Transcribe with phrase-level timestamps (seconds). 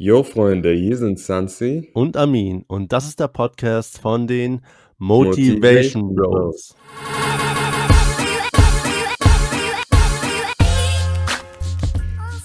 [0.00, 4.60] Jo, Freunde, hier sind Sansi und Amin und das ist der Podcast von den
[4.96, 6.76] Motivation, Bros.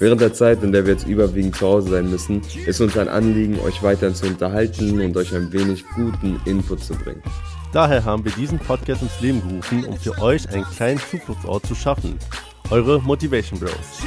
[0.00, 3.06] Während der Zeit, in der wir jetzt überwiegend zu Hause sein müssen, ist uns ein
[3.06, 7.22] Anliegen, euch weiterhin zu unterhalten und euch ein wenig guten Input zu bringen.
[7.72, 11.76] Daher haben wir diesen Podcast ins Leben gerufen, um für euch einen kleinen Zufluchtsort zu
[11.76, 12.18] schaffen.
[12.72, 14.02] Eure Motivation Bros.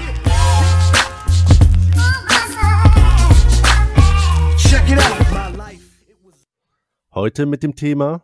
[7.17, 8.23] Heute mit dem Thema.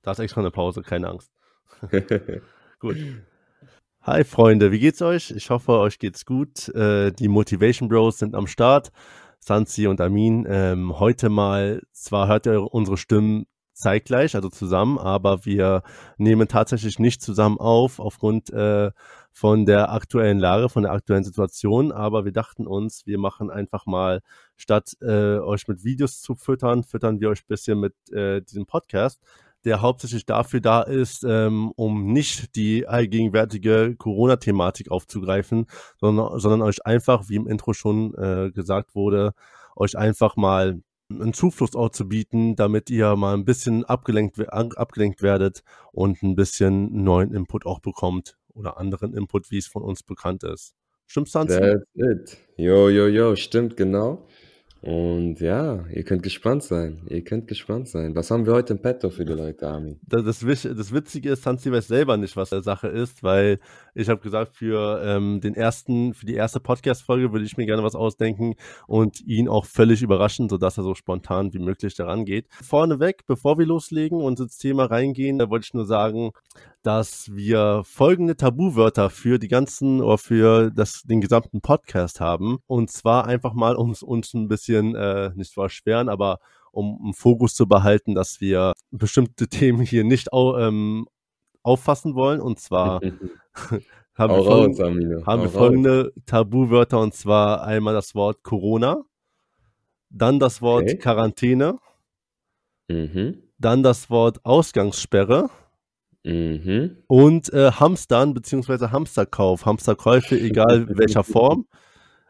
[0.00, 1.30] Da ist extra eine Pause, keine Angst.
[2.78, 2.96] Gut.
[4.00, 5.30] Hi Freunde, wie geht's euch?
[5.32, 6.70] Ich hoffe, euch geht's gut.
[6.70, 8.92] Äh, die Motivation Bros sind am Start.
[9.40, 10.46] Sansi und Amin.
[10.48, 13.44] Ähm, heute mal, zwar hört ihr unsere Stimmen
[13.74, 15.82] zeitgleich, also zusammen, aber wir
[16.16, 18.90] nehmen tatsächlich nicht zusammen auf aufgrund äh,
[19.34, 21.90] von der aktuellen Lage, von der aktuellen Situation.
[21.90, 24.20] Aber wir dachten uns, wir machen einfach mal,
[24.56, 28.64] statt äh, euch mit Videos zu füttern, füttern wir euch ein bisschen mit äh, diesem
[28.64, 29.20] Podcast
[29.64, 35.66] der hauptsächlich dafür da ist, ähm, um nicht die allgegenwärtige Corona-Thematik aufzugreifen,
[35.98, 39.32] sondern, sondern euch einfach, wie im Intro schon äh, gesagt wurde,
[39.74, 45.62] euch einfach mal einen Zuflussort zu bieten, damit ihr mal ein bisschen abgelenkt, abgelenkt werdet
[45.92, 50.44] und ein bisschen neuen Input auch bekommt oder anderen Input, wie es von uns bekannt
[50.44, 50.74] ist.
[51.06, 51.58] Stimmt's, Sansi?
[51.58, 52.38] That's it.
[52.56, 54.26] Jo, jo, jo, stimmt genau.
[54.80, 57.00] Und ja, ihr könnt gespannt sein.
[57.08, 58.14] Ihr könnt gespannt sein.
[58.14, 59.98] Was haben wir heute im Petto für die Leute, Ami?
[60.02, 63.60] Das, das, das Witzige ist, Hansi weiß selber nicht, was der Sache ist, weil
[63.94, 67.82] ich habe gesagt, für ähm, den ersten, für die erste Podcast-Folge würde ich mir gerne
[67.82, 68.54] was ausdenken
[68.86, 72.46] und ihn auch völlig überraschen, sodass er so spontan wie möglich daran geht.
[72.62, 76.32] Vorneweg, bevor wir loslegen und ins Thema reingehen, da wollte ich nur sagen,
[76.82, 82.58] dass wir folgende Tabuwörter für die ganzen oder für das, den gesamten Podcast haben.
[82.66, 86.40] Und zwar einfach mal, um es uns ein bisschen äh, nicht zu erschweren, aber
[86.72, 91.06] um einen Fokus zu behalten, dass wir bestimmte Themen hier nicht au, ähm,
[91.62, 92.40] auffassen wollen.
[92.40, 93.00] Und zwar
[94.14, 99.02] haben, wir, folgende, raus, haben wir folgende Tabuwörter und zwar einmal das Wort Corona,
[100.10, 100.98] dann das Wort okay.
[100.98, 101.78] Quarantäne,
[102.88, 103.42] mhm.
[103.58, 105.50] dann das Wort Ausgangssperre
[106.24, 106.96] Mhm.
[107.06, 108.88] Und äh, Hamstern bzw.
[108.88, 111.66] Hamsterkauf, Hamsterkäufe, egal welcher Form.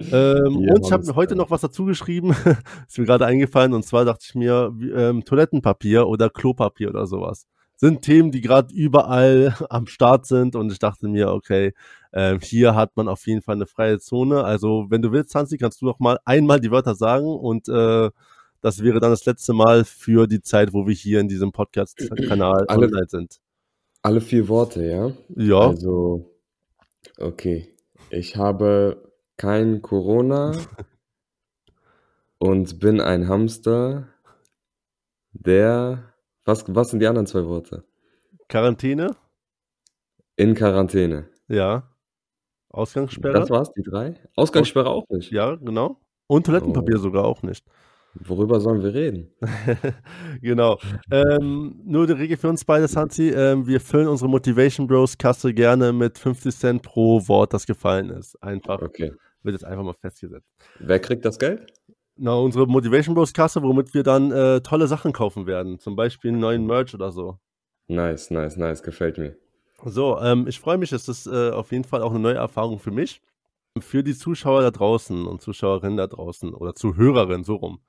[0.00, 2.34] Ähm, ja, und ich habe mir heute noch was dazu geschrieben,
[2.88, 7.46] ist mir gerade eingefallen, und zwar dachte ich mir, ähm, Toilettenpapier oder Klopapier oder sowas.
[7.84, 11.74] Sind Themen, die gerade überall am Start sind und ich dachte mir, okay,
[12.12, 14.42] äh, hier hat man auf jeden Fall eine freie Zone.
[14.42, 18.08] Also, wenn du willst, Hansi, kannst du noch mal einmal die Wörter sagen und äh,
[18.62, 22.64] das wäre dann das letzte Mal für die Zeit, wo wir hier in diesem Podcast-Kanal
[22.70, 23.38] online sind.
[24.00, 25.12] Alle vier Worte, ja?
[25.36, 25.68] Ja.
[25.68, 26.30] Also,
[27.18, 27.68] okay.
[28.08, 30.52] Ich habe kein Corona
[32.38, 34.08] und bin ein Hamster,
[35.34, 36.13] der.
[36.44, 37.84] Was, was sind die anderen zwei Worte?
[38.48, 39.16] Quarantäne?
[40.36, 41.28] In Quarantäne.
[41.48, 41.90] Ja.
[42.68, 43.32] Ausgangssperre?
[43.34, 44.16] Das war's, die drei?
[44.36, 45.30] Ausgangssperre auch nicht.
[45.30, 46.00] Ja, genau.
[46.26, 47.00] Und Toilettenpapier oh.
[47.00, 47.64] sogar auch nicht.
[48.14, 49.32] Worüber sollen wir reden?
[50.40, 50.78] genau.
[51.10, 53.30] Ähm, nur die Regel für uns beide, Santi.
[53.30, 58.10] Ähm, wir füllen unsere Motivation Bros Kasse gerne mit 50 Cent pro Wort, das gefallen
[58.10, 58.40] ist.
[58.42, 58.82] Einfach.
[58.82, 59.12] Okay.
[59.42, 60.48] Wird jetzt einfach mal festgesetzt.
[60.78, 61.72] Wer kriegt das Geld?
[62.16, 65.78] Na, unsere Motivation Bros Kasse, womit wir dann äh, tolle Sachen kaufen werden.
[65.78, 67.38] Zum Beispiel einen neuen Merch oder so.
[67.88, 68.82] Nice, nice, nice.
[68.82, 69.36] Gefällt mir.
[69.84, 70.92] So, ähm, ich freue mich.
[70.92, 73.20] Es ist äh, auf jeden Fall auch eine neue Erfahrung für mich.
[73.80, 77.80] Für die Zuschauer da draußen und Zuschauerinnen da draußen oder Zuhörerinnen, so rum.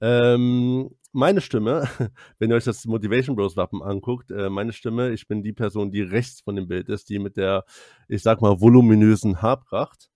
[0.00, 1.88] Ähm, meine Stimme,
[2.38, 5.90] wenn ihr euch das Motivation Bros Wappen anguckt, äh, meine Stimme, ich bin die Person,
[5.90, 7.64] die rechts von dem Bild ist, die mit der,
[8.08, 10.08] ich sag mal, voluminösen Haarpracht.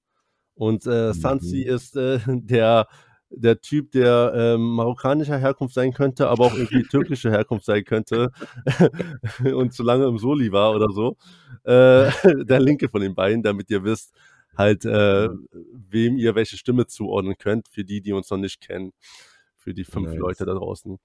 [0.55, 1.75] Und äh, Sansi mhm.
[1.75, 2.89] ist äh, der,
[3.31, 8.31] der Typ, der ähm, marokkanischer Herkunft sein könnte, aber auch irgendwie türkischer Herkunft sein könnte
[9.55, 11.17] und zu lange im Soli war oder so.
[11.65, 12.11] Äh,
[12.45, 14.13] der linke von den beiden, damit ihr wisst,
[14.57, 15.29] halt, äh,
[15.89, 18.93] wem ihr welche Stimme zuordnen könnt, für die, die uns noch nicht kennen
[19.61, 20.19] für die fünf nice.
[20.19, 20.99] Leute da draußen.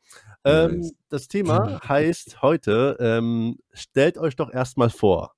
[0.46, 0.94] Ähm, nice.
[1.10, 5.36] Das Thema heißt heute, ähm, stellt euch doch erstmal vor.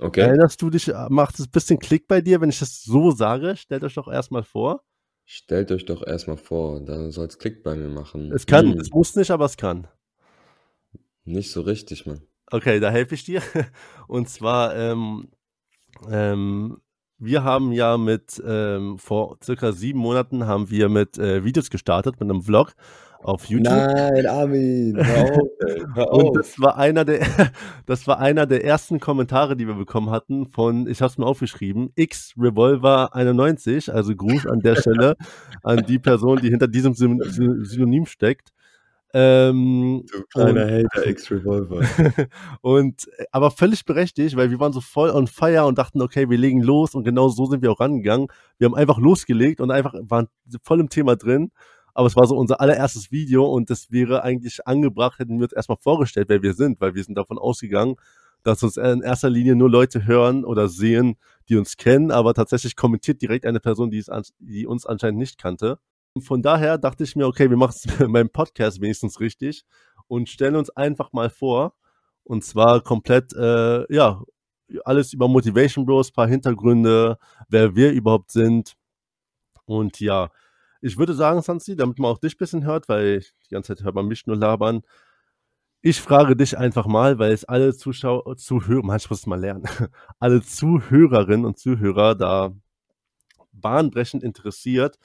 [0.00, 0.20] Okay.
[0.20, 3.56] Erinnerst du dich, macht es ein bisschen Klick bei dir, wenn ich das so sage?
[3.56, 4.82] Stellt euch doch erstmal vor.
[5.28, 8.30] Stellt euch doch erstmal vor, da soll es Klick bei mir machen.
[8.32, 8.78] Es kann, hm.
[8.78, 9.88] es muss nicht, aber es kann.
[11.24, 12.22] Nicht so richtig, Mann.
[12.52, 13.42] Okay, da helfe ich dir.
[14.06, 15.28] Und zwar, ähm,
[16.08, 16.80] ähm,
[17.18, 22.20] wir haben ja mit, ähm, vor circa sieben Monaten haben wir mit äh, Videos gestartet,
[22.20, 22.74] mit einem Vlog
[23.22, 23.72] auf YouTube.
[23.72, 27.20] Nein, Armin, hör auf, ey, hör Und das war einer der,
[27.86, 31.26] das war einer der ersten Kommentare, die wir bekommen hatten von, ich habe es mir
[31.26, 35.16] aufgeschrieben, X Revolver 91, also Gruß an der Stelle
[35.62, 38.50] an die Person, die hinter diesem Syn- Syn- Synonym steckt.
[39.14, 41.80] Ähm, Du kleiner und- Hater, X-Revolver.
[42.60, 46.28] und äh, aber völlig berechtigt, weil wir waren so voll on fire und dachten, okay,
[46.28, 48.26] wir legen los und genau so sind wir auch rangegangen.
[48.58, 50.28] Wir haben einfach losgelegt und einfach waren
[50.62, 51.50] voll im Thema drin.
[51.96, 55.54] Aber es war so unser allererstes Video und das wäre eigentlich angebracht, hätten wir uns
[55.54, 57.96] erstmal vorgestellt, wer wir sind, weil wir sind davon ausgegangen,
[58.42, 61.16] dass uns in erster Linie nur Leute hören oder sehen,
[61.48, 65.38] die uns kennen, aber tatsächlich kommentiert direkt eine Person, die, an, die uns anscheinend nicht
[65.38, 65.78] kannte.
[66.20, 69.64] Von daher dachte ich mir, okay, wir machen es beim Podcast wenigstens richtig
[70.06, 71.72] und stellen uns einfach mal vor.
[72.24, 74.22] Und zwar komplett, äh, ja,
[74.84, 77.16] alles über Motivation Bros, paar Hintergründe,
[77.48, 78.74] wer wir überhaupt sind.
[79.64, 80.28] Und ja,
[80.86, 83.84] ich würde sagen, Sansi, damit man auch dich ein bisschen hört, weil die ganze Zeit
[83.84, 84.82] hört man mich nur labern.
[85.82, 89.64] Ich frage dich einfach mal, weil es alle Zuschauer, Zuhörer, manchmal muss mal lernen,
[90.20, 92.54] alle Zuhörerinnen und Zuhörer da
[93.52, 94.96] bahnbrechend interessiert.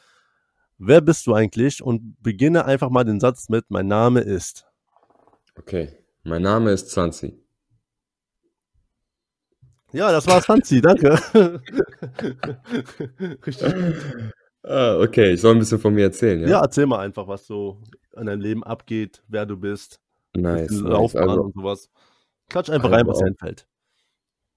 [0.77, 1.81] Wer bist du eigentlich?
[1.81, 4.67] Und beginne einfach mal den Satz mit, mein Name ist.
[5.57, 5.89] Okay,
[6.23, 7.43] mein Name ist Zanzi.
[9.93, 11.19] Ja, das war Sansi, danke.
[13.45, 13.73] Richtig.
[14.63, 16.47] Ah, okay, ich soll ein bisschen von mir erzählen, ja?
[16.49, 17.81] Ja, erzähl mal einfach, was so
[18.15, 19.99] an deinem Leben abgeht, wer du bist,
[20.35, 20.81] Nice, nice.
[20.89, 21.89] Laufbahn Also, und sowas.
[22.49, 23.67] Klatsch einfach Also rein, was dir einfällt.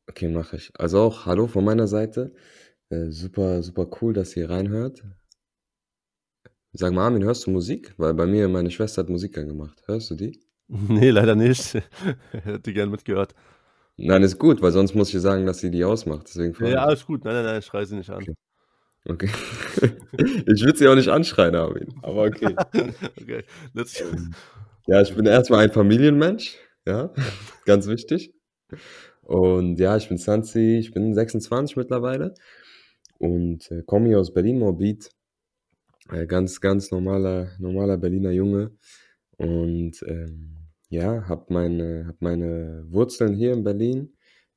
[0.09, 0.73] okay, mache ich.
[0.79, 2.33] Also auch Hallo von meiner Seite.
[2.91, 5.05] Äh, super, super cool, dass ihr reinhört.
[6.73, 7.95] Sag mal, Armin, hörst du Musik?
[7.97, 9.83] Weil bei mir, meine Schwester hat Musik angemacht.
[9.87, 10.41] Hörst du die?
[10.69, 11.75] Nee, leider nicht.
[12.33, 13.35] Hätte gern mitgehört.
[13.97, 16.27] Nein, ist gut, weil sonst muss ich sagen, dass sie die ausmacht.
[16.29, 16.79] Deswegen Ja, ich.
[16.87, 17.25] alles gut.
[17.25, 18.23] Nein, nein, nein, schrei sie nicht an.
[18.23, 18.35] Okay.
[19.09, 19.31] Okay.
[20.47, 21.93] Ich würde sie auch nicht anschreien, Armin.
[22.03, 22.55] Aber okay.
[23.21, 23.43] okay,
[23.73, 24.03] let's
[24.87, 26.57] Ja, ich bin erstmal ein Familienmensch,
[26.87, 27.13] ja,
[27.65, 28.33] ganz wichtig.
[29.23, 32.35] Und ja, ich bin Sanzi, ich bin 26 mittlerweile
[33.19, 35.11] und äh, komme hier aus Berlin, Moabit.
[36.11, 38.73] Äh, ganz, ganz normaler, normaler Berliner Junge.
[39.37, 44.15] Und ähm, ja, habe meine, hab meine Wurzeln hier in Berlin.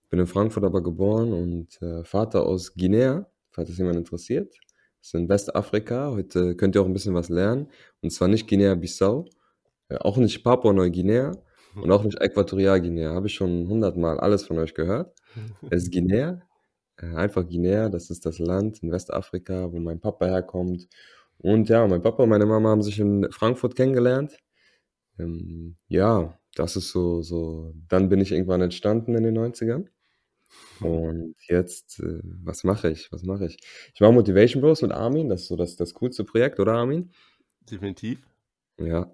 [0.09, 3.27] Bin in Frankfurt aber geboren und äh, Vater aus Guinea,
[3.57, 4.54] falls es jemand interessiert.
[5.00, 6.12] Das ist in Westafrika.
[6.12, 7.69] Heute könnt ihr auch ein bisschen was lernen.
[8.01, 9.25] Und zwar nicht Guinea-Bissau,
[9.89, 11.31] äh, auch nicht Papua-Neuguinea
[11.75, 13.13] und auch nicht Äquatorialguinea.
[13.13, 15.13] Habe ich schon hundertmal alles von euch gehört.
[15.71, 16.42] Es ist Guinea,
[16.98, 20.88] äh, einfach Guinea, das ist das Land in Westafrika, wo mein Papa herkommt.
[21.39, 24.38] Und ja, mein Papa und meine Mama haben sich in Frankfurt kennengelernt.
[25.19, 27.74] Ähm, ja, das ist so, so.
[27.88, 29.88] Dann bin ich irgendwann entstanden in den 90ern.
[30.79, 33.11] Und jetzt, äh, was mache ich?
[33.11, 33.57] Was mache ich?
[33.94, 37.11] Ich mache Motivation Bros mit Armin, das ist so das, das coolste Projekt, oder Armin?
[37.69, 38.19] Definitiv.
[38.79, 39.11] Ja,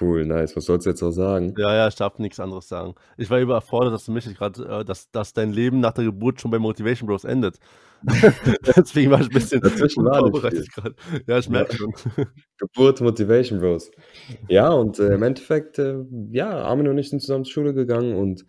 [0.00, 0.56] cool, nice.
[0.56, 1.54] Was sollst du jetzt noch sagen?
[1.58, 2.94] Ja, ja, ich darf nichts anderes sagen.
[3.18, 6.40] Ich war überfordert, dass du mich gerade, äh, dass, dass dein Leben nach der Geburt
[6.40, 7.58] schon bei Motivation Bros endet.
[8.76, 10.94] Deswegen war ich ein bisschen Dazwischen war gerade.
[11.26, 11.92] Ja, ich merke schon.
[12.58, 13.90] Geburt Motivation Bros.
[14.48, 15.96] Ja, und äh, im Endeffekt, äh,
[16.30, 18.44] ja, Armin und ich sind zusammen zur Schule gegangen und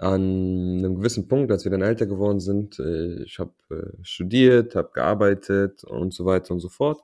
[0.00, 4.74] an einem gewissen Punkt, als wir dann älter geworden sind, äh, ich habe äh, studiert,
[4.74, 7.02] habe gearbeitet und so weiter und so fort.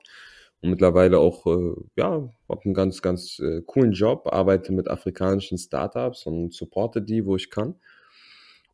[0.61, 6.25] Und mittlerweile auch, äh, ja, habe einen ganz, ganz coolen Job, arbeite mit afrikanischen Startups
[6.25, 7.75] und supporte die, wo ich kann.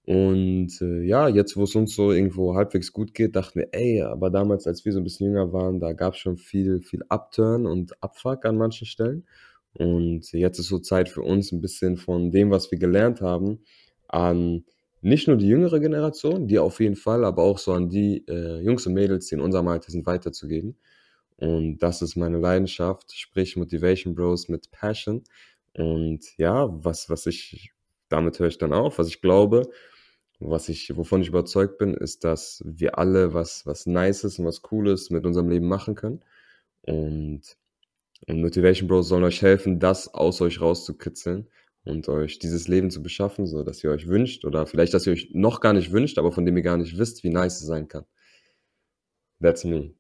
[0.06, 4.30] Und ja, jetzt, wo es uns so irgendwo halbwegs gut geht, dachten wir, ey, aber
[4.30, 7.66] damals, als wir so ein bisschen jünger waren, da gab es schon viel, viel Upturn
[7.66, 9.26] und Abfuck an manchen Stellen.
[9.74, 13.60] Und jetzt ist so Zeit für uns, ein bisschen von dem, was wir gelernt haben,
[14.14, 14.66] an
[15.02, 18.62] nicht nur die jüngere Generation, die auf jeden Fall, aber auch so an die äh,
[18.62, 20.78] Jungs und Mädels, die in unserem Alter sind, weiterzugeben.
[21.38, 25.24] Und das ist meine Leidenschaft, sprich Motivation Bros mit Passion.
[25.74, 27.72] Und ja, was, was ich,
[28.08, 29.70] damit höre ich dann auf, was ich glaube,
[30.40, 34.62] was ich, wovon ich überzeugt bin, ist, dass wir alle was, was Nices und was
[34.62, 36.24] Cooles mit unserem Leben machen können.
[36.84, 37.42] Und,
[38.28, 41.50] und Motivation Bros sollen euch helfen, das aus euch rauszukitzeln
[41.86, 45.14] und euch dieses Leben zu beschaffen, so dass ihr euch wünscht oder vielleicht, dass ihr
[45.14, 47.68] euch noch gar nicht wünscht, aber von dem ihr gar nicht wisst, wie nice es
[47.68, 48.06] sein kann.
[49.42, 49.94] That's me.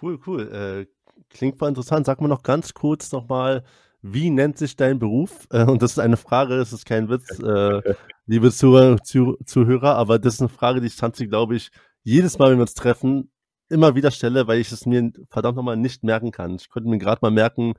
[0.00, 0.52] Cool, cool.
[0.52, 0.86] Äh,
[1.30, 2.06] klingt voll interessant.
[2.06, 3.64] Sag mal noch ganz kurz nochmal,
[4.02, 5.46] wie nennt sich dein Beruf?
[5.50, 7.94] Äh, und das ist eine Frage, das ist kein Witz, äh,
[8.26, 11.70] liebe Zuhörer, Zuh Zuhörer, aber das ist eine Frage, die ich Tanzi, glaube ich,
[12.02, 13.30] jedes Mal, wenn wir uns treffen,
[13.70, 16.56] immer wieder stelle, weil ich es mir verdammt nochmal nicht merken kann.
[16.56, 17.74] Ich könnte mir gerade mal merken,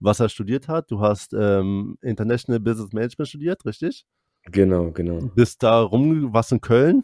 [0.00, 0.90] was er studiert hat.
[0.90, 4.06] Du hast ähm, International Business Management studiert, richtig?
[4.44, 5.18] Genau, genau.
[5.34, 7.02] Bist da rum, was in Köln?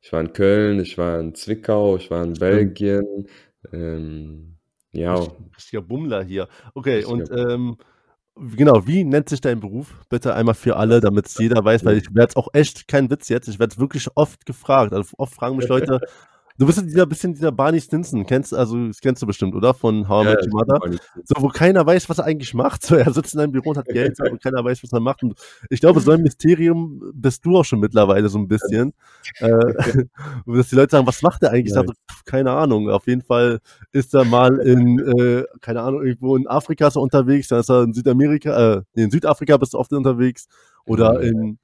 [0.00, 3.26] Ich war in Köln, ich war in Zwickau, ich war in Belgien,
[3.72, 4.56] ähm,
[4.92, 5.14] Ja.
[5.56, 6.48] Richtiger Bummler hier.
[6.74, 7.76] Okay, und ähm,
[8.56, 9.94] genau, wie nennt sich dein Beruf?
[10.08, 13.10] Bitte einmal für alle, damit es jeder weiß, weil ich werde es auch echt, kein
[13.10, 14.92] Witz jetzt, ich werde es wirklich oft gefragt.
[14.92, 16.00] Also oft fragen mich Leute,
[16.58, 19.74] Du bist dieser bisschen dieser Barney Stinson, kennst also das kennst du bestimmt, oder?
[19.74, 20.98] Von How I Met Your Mother.
[21.24, 22.82] So, wo keiner weiß, was er eigentlich macht.
[22.82, 25.22] So, er sitzt in einem Büro und hat Geld, und keiner weiß, was er macht.
[25.22, 28.94] Und ich glaube, so ein Mysterium bist du auch schon mittlerweile so ein bisschen.
[29.40, 29.48] äh,
[30.46, 31.66] dass die Leute sagen, was macht er eigentlich?
[31.66, 31.92] Ich sage,
[32.24, 32.88] keine Ahnung.
[32.90, 33.60] Auf jeden Fall
[33.92, 37.82] ist er mal in, äh, keine Ahnung, irgendwo in Afrika so unterwegs, dann ist er
[37.82, 40.46] in Südamerika, äh, in Südafrika bist du oft unterwegs.
[40.86, 41.58] Oder in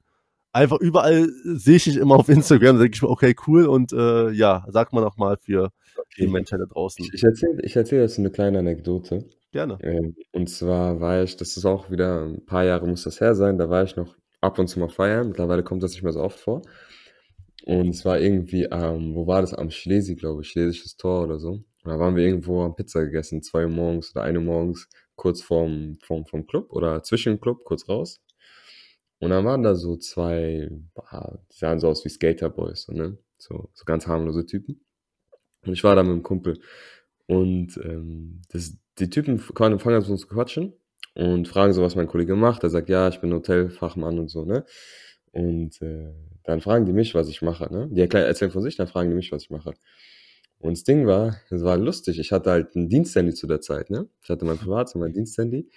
[0.53, 3.91] einfach überall sehe ich dich immer auf Instagram, da denke ich mir, okay, cool und
[3.91, 5.71] äh, ja, sag mal noch mal für
[6.17, 7.05] die Menschen da draußen.
[7.13, 9.25] Ich erzähle ich erzähl jetzt eine kleine Anekdote.
[9.51, 9.77] Gerne.
[9.81, 13.35] Ähm, und zwar war ich, das ist auch wieder ein paar Jahre muss das her
[13.35, 15.29] sein, da war ich noch ab und zu mal feiern.
[15.29, 16.61] Mittlerweile kommt das nicht mehr so oft vor.
[17.65, 19.53] Und es war irgendwie, ähm, wo war das?
[19.53, 21.51] Am Schlesig, glaube ich, Schlesisches Tor oder so.
[21.51, 24.89] Und da waren wir irgendwo am Pizza gegessen, zwei Uhr morgens oder eine Uhr morgens,
[25.15, 28.21] kurz vorm, vorm, vom Club oder zwischen dem Club, kurz raus.
[29.23, 33.17] Und dann waren da so zwei, die sahen so aus wie Skaterboys, so, ne?
[33.37, 34.81] So, so ganz harmlose Typen.
[35.65, 36.59] Und ich war da mit einem Kumpel.
[37.25, 40.73] Und ähm, das, die Typen fangen an mit uns zu quatschen
[41.15, 42.63] und fragen so, was mein Kollege macht.
[42.63, 44.65] Er sagt, ja, ich bin Hotelfachmann und so, ne?
[45.31, 46.13] Und äh,
[46.43, 47.87] dann fragen die mich, was ich mache, ne?
[47.91, 49.73] Die erzählen von sich, dann fragen die mich, was ich mache.
[50.59, 52.19] Und das Ding war, es war lustig.
[52.19, 54.09] Ich hatte halt ein Diensthandy zu der Zeit, ne?
[54.21, 55.69] Ich hatte mein Privat und mein Diensthandy.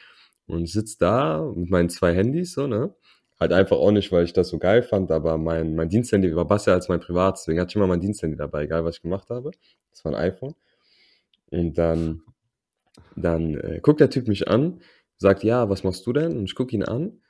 [0.47, 2.95] Und ich sitze da mit meinen zwei Handys, so, ne?
[3.39, 6.47] Halt einfach auch nicht, weil ich das so geil fand, aber mein, mein Diensthandy war
[6.47, 9.29] besser als mein Privat, deswegen hatte ich immer mein Diensthandy dabei, egal was ich gemacht
[9.29, 9.51] habe.
[9.91, 10.55] Das war ein iPhone.
[11.51, 12.23] Und dann,
[13.15, 14.81] dann äh, guckt der Typ mich an,
[15.19, 16.37] sagt, ja, was machst du denn?
[16.37, 17.21] Und ich gucke ihn an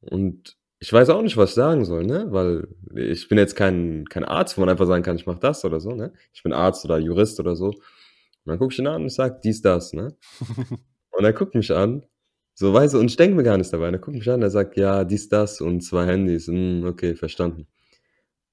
[0.00, 2.26] und ich weiß auch nicht, was ich sagen soll, ne?
[2.30, 2.66] Weil
[2.96, 5.78] ich bin jetzt kein, kein Arzt, wo man einfach sagen kann, ich mache das oder
[5.78, 6.12] so, ne?
[6.32, 7.66] Ich bin Arzt oder Jurist oder so.
[7.66, 7.82] Und
[8.46, 10.16] dann gucke ich ihn an und sage, dies, das, ne?
[11.12, 12.04] und er guckt mich an
[12.54, 13.90] so, weißt du, und ich denke mir gar nichts dabei.
[13.90, 16.46] Er guckt mich an, er sagt, ja, dies, das und zwei Handys.
[16.46, 17.66] Hm, okay, verstanden.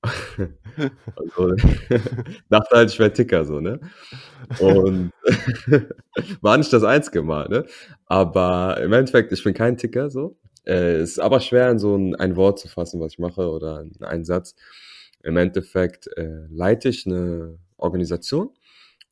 [0.03, 1.55] also,
[2.49, 3.79] dachte halt, ich wäre Ticker, so, ne?
[4.59, 5.11] Und
[6.41, 7.65] war nicht das einzige Mal, ne?
[8.05, 10.37] Aber im Endeffekt, ich bin kein Ticker, so.
[10.65, 13.83] Äh, ist aber schwer, in so ein, ein, Wort zu fassen, was ich mache, oder
[14.01, 14.55] einen Satz.
[15.23, 18.51] Im Endeffekt äh, leite ich eine Organisation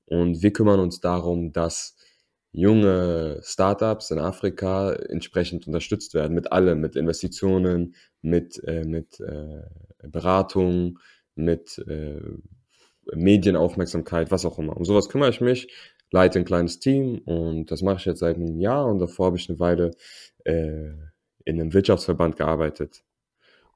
[0.06, 1.97] und wir kümmern uns darum, dass
[2.58, 9.62] junge Startups in Afrika entsprechend unterstützt werden mit allem, mit Investitionen, mit, äh, mit äh,
[10.02, 10.98] Beratung,
[11.36, 12.20] mit äh,
[13.14, 14.76] Medienaufmerksamkeit, was auch immer.
[14.76, 15.72] Um sowas kümmere ich mich,
[16.10, 19.38] leite ein kleines Team und das mache ich jetzt seit einem Jahr und davor habe
[19.38, 19.92] ich eine Weile
[20.44, 20.94] äh,
[21.46, 23.04] in einem Wirtschaftsverband gearbeitet.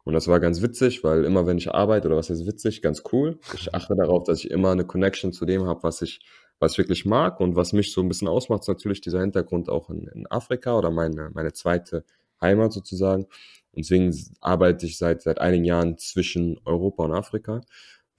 [0.03, 3.03] Und das war ganz witzig, weil immer wenn ich arbeite, oder was heißt witzig, ganz
[3.11, 6.21] cool, ich achte darauf, dass ich immer eine Connection zu dem habe, was ich
[6.61, 9.67] was ich wirklich mag und was mich so ein bisschen ausmacht, ist natürlich dieser Hintergrund
[9.67, 12.05] auch in, in Afrika oder meine, meine zweite
[12.39, 13.23] Heimat sozusagen.
[13.23, 17.61] Und deswegen arbeite ich seit, seit einigen Jahren zwischen Europa und Afrika,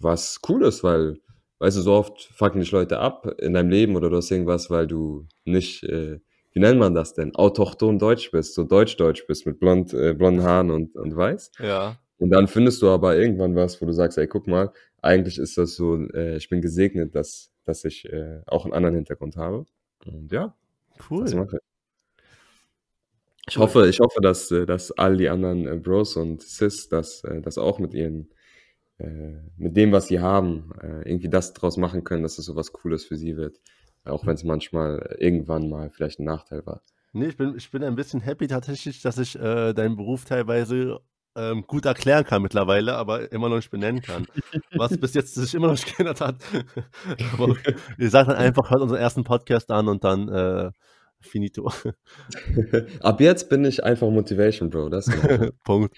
[0.01, 1.19] was cool ist, weil,
[1.61, 4.71] weißt du, so oft fucken dich Leute ab in deinem Leben oder du hast irgendwas,
[4.71, 6.19] weil du nicht, äh,
[6.51, 10.43] wie nennt man das denn, autochton deutsch bist, so deutsch-deutsch bist mit blond, äh, blonden
[10.43, 11.53] Haaren und, und weiß.
[11.61, 11.97] Ja.
[12.19, 15.59] Und dann findest du aber irgendwann was, wo du sagst, ey, guck mal, eigentlich ist
[15.59, 19.67] das so, äh, ich bin gesegnet, dass dass ich äh, auch einen anderen Hintergrund habe.
[20.05, 20.55] Und ja,
[21.11, 21.25] cool.
[21.25, 21.63] Das mache ich.
[23.49, 27.25] Ich hoffe, ich hoffe, dass, äh, dass all die anderen äh, Bros und Sis das,
[27.25, 28.31] äh, das auch mit ihren,
[29.57, 30.71] mit dem, was sie haben,
[31.05, 33.59] irgendwie das draus machen können, dass es so was Cooles für sie wird.
[34.05, 36.83] Auch wenn es manchmal irgendwann mal vielleicht ein Nachteil war.
[37.13, 41.01] Nee, ich bin, ich bin ein bisschen happy tatsächlich, dass ich äh, deinen Beruf teilweise
[41.37, 44.27] ähm, gut erklären kann mittlerweile, aber immer noch nicht benennen kann.
[44.75, 46.37] Was bis jetzt sich immer noch nicht geändert hat.
[47.33, 47.57] aber
[47.97, 50.71] wir sagen dann einfach, hört unseren ersten Podcast an und dann äh,
[51.21, 51.71] finito.
[53.01, 54.91] Ab jetzt bin ich einfach Motivation, Bro.
[54.91, 55.07] Das
[55.65, 55.97] Punkt.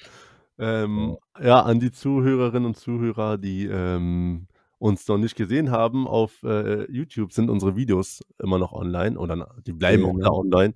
[0.59, 4.47] Ähm, ja, an die Zuhörerinnen und Zuhörer, die ähm,
[4.79, 9.53] uns noch nicht gesehen haben, auf äh, YouTube sind unsere Videos immer noch online oder
[9.67, 10.75] die bleiben ja, auch da online.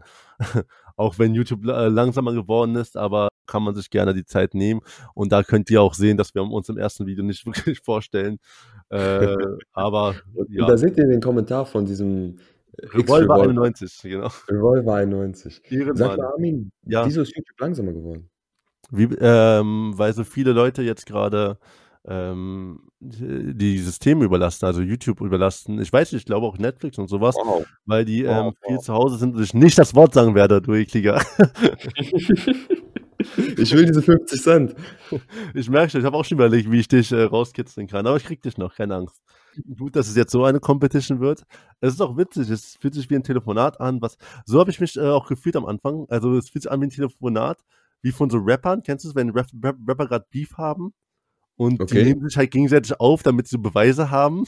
[0.97, 4.81] auch wenn YouTube äh, langsamer geworden ist, aber kann man sich gerne die Zeit nehmen.
[5.14, 8.38] Und da könnt ihr auch sehen, dass wir uns im ersten Video nicht wirklich vorstellen.
[8.90, 9.37] Äh,
[9.73, 10.14] aber
[10.49, 10.67] ja.
[10.67, 12.38] Da seht ihr den Kommentar von diesem
[12.76, 14.28] äh, Revolver 91, genau.
[14.49, 15.62] Revolver 91.
[15.95, 17.05] Sag mal, Armin, ja.
[17.05, 18.31] wieso ist YouTube langsamer geworden?
[18.90, 21.59] Wie, ähm, weil so viele Leute jetzt gerade
[22.07, 25.81] ähm, die Systeme überlasten, also YouTube überlasten.
[25.81, 27.67] Ich weiß nicht, ich glaube auch Netflix und sowas, wow.
[27.85, 28.55] weil die wow, ähm, wow.
[28.67, 31.21] viel zu Hause sind und ich nicht das Wort sagen werde, du ekliger.
[33.56, 34.75] ich will diese 50 Cent.
[35.54, 38.16] Ich merke schon, ich habe auch schon überlegt, wie ich dich äh, rauskitzeln kann, aber
[38.16, 39.20] ich krieg dich noch, keine Angst.
[39.76, 41.42] gut, dass es jetzt so eine Competition wird.
[41.80, 44.00] Es ist auch witzig, es fühlt sich wie ein Telefonat an.
[44.02, 46.06] Was, so habe ich mich äh, auch gefühlt am Anfang.
[46.10, 47.58] Also es fühlt sich an wie ein Telefonat,
[48.02, 48.82] wie von so Rappern.
[48.82, 50.92] Kennst du es, wenn Rap Rap Rapper gerade Beef haben?
[51.56, 52.04] Und Okay.
[52.04, 54.44] die nehmen sich halt gegenseitig auf, damit sie so Beweise haben.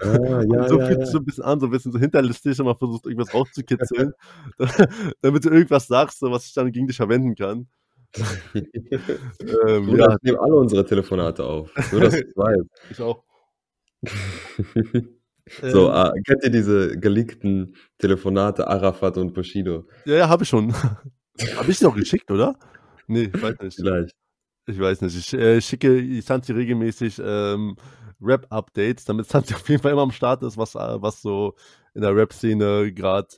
[0.00, 1.06] Ah, ja, so ja, fühlt ja.
[1.06, 4.12] sich so ein bisschen an, so ein bisschen so hinterlistig und man versucht irgendwas rauszukitzeln,
[5.22, 7.68] damit du irgendwas sagst, was ich dann gegen dich verwenden kann.
[9.66, 11.70] Ähm, Bruder, ja, ich nehme alle unsere Telefonate auf.
[11.92, 12.68] Nur, dass du weißt.
[12.90, 13.22] ich auch.
[15.60, 19.88] So, Ähm, ah, kennt ihr diese geleakten Telefonate Arafat und Bushido?
[20.04, 20.72] ja, ja, habe ich schon.
[21.56, 22.56] habe ich auch geschickt, oder?
[23.08, 23.74] Nee, ich weiß nicht.
[23.74, 24.14] Vielleicht.
[24.66, 25.16] Ich weiß nicht.
[25.16, 27.76] Ich äh, schicke Santi regelmäßig ähm,
[28.20, 31.56] Rap-Updates, damit Santi auf jeden Fall immer am Start ist, was, äh, was so
[31.94, 33.28] in der Rap-Szene gerade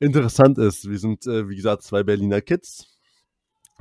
[0.00, 0.88] interessant ist.
[0.88, 2.93] Wir sind, äh, wie gesagt, zwei Berliner Kids,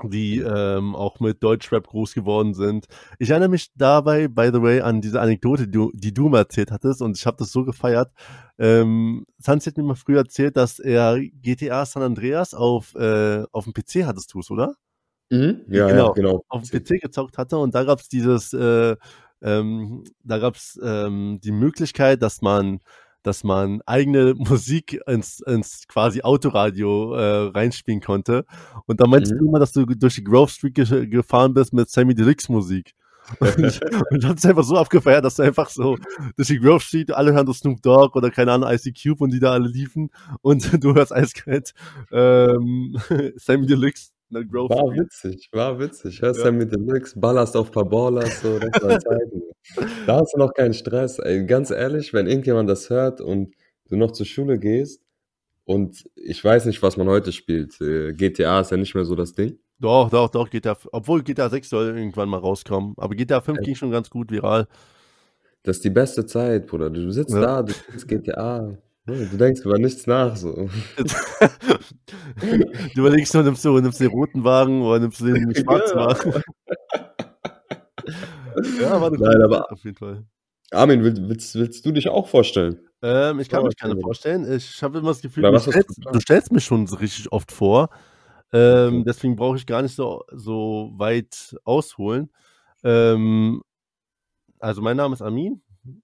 [0.04, 2.88] die ähm, auch mit Deutschrap groß geworden sind.
[3.20, 6.40] Ich erinnere mich dabei, by the way, an diese Anekdote, die du, die du mal
[6.40, 8.12] erzählt hattest und ich habe das so gefeiert.
[8.58, 13.66] Ähm, Santi hat mir mal früher erzählt, dass er GTA San Andreas auf, äh, auf
[13.66, 14.76] dem PC hattest du es, oder?
[15.30, 15.62] Mhm.
[15.68, 16.08] Ja, Genau.
[16.08, 16.44] ja, genau.
[16.50, 18.96] auf dem PC gezockt hatte und da gab es dieses, äh,
[19.42, 22.80] ähm, da gab es ähm, die Möglichkeit, dass man,
[23.24, 28.46] dass man eigene Musik ins, ins quasi Autoradio äh, reinspielen konnte.
[28.86, 29.38] Und da meinst Mhm.
[29.40, 32.94] du immer, dass du durch die Grove Street ge gefahren bist mit Sammy Deluxe Musik.
[33.40, 33.80] Und ich,
[34.12, 35.98] ich hab's einfach so abgefeiert, dass du einfach so
[36.36, 39.40] durch die Grove Street, alle hören Snoop Dogg oder keine Ahnung, Ice Cube und die
[39.40, 40.10] da alle liefen
[40.42, 41.74] und du hörst eiskalt
[42.12, 42.98] ähm,
[43.38, 46.22] Sammy Deluxe in der Grove War witzig, war witzig.
[46.22, 46.46] Hörst Ja.
[46.48, 46.52] ja.
[46.52, 49.42] mit Deluxe, ballerst auf paar Ballers, so, das war Zeiten.
[50.06, 51.20] Da hast du noch keinen Stress.
[51.20, 53.54] Ey, ganz ehrlich, wenn irgendjemand das hört und
[53.90, 55.02] du noch zur Schule gehst
[55.64, 57.80] und ich weiß nicht, was man heute spielt.
[57.80, 59.58] äh, GTA ist ja nicht mehr so das Ding.
[59.80, 62.94] Doch, doch, doch, GTA, obwohl GTA 6 soll irgendwann mal rauskommen.
[62.98, 64.68] Aber GTA 5 ging schon ganz gut viral.
[65.64, 66.90] Das ist die beste Zeit, Bruder.
[66.90, 67.42] Du sitzt Ja.
[67.42, 68.78] da, du spielst GTA.
[69.06, 70.70] Du denkst über nichts nach, so.
[72.40, 75.98] du überlegst nur, nimmst du, nimmst du den roten Wagen oder nimmst du den schwarzen
[75.98, 76.06] Genau.
[76.08, 76.44] Wagen.
[78.82, 80.24] ja, war eine Nein, aber- auf jeden Fall.
[80.72, 82.80] Armin, will, willst, willst du dich auch vorstellen?
[83.04, 84.50] Ähm, ich kann Oh, mich gerne vorstellen.
[84.52, 87.52] Ich habe immer das Gefühl, Oder du stellst, du stellst mich schon so richtig oft
[87.52, 87.90] vor.
[88.54, 89.04] Ähm, Okay.
[89.06, 92.32] Deswegen brauche ich gar nicht so, so weit ausholen.
[92.84, 93.62] Ähm,
[94.60, 95.62] also mein Name ist Amin,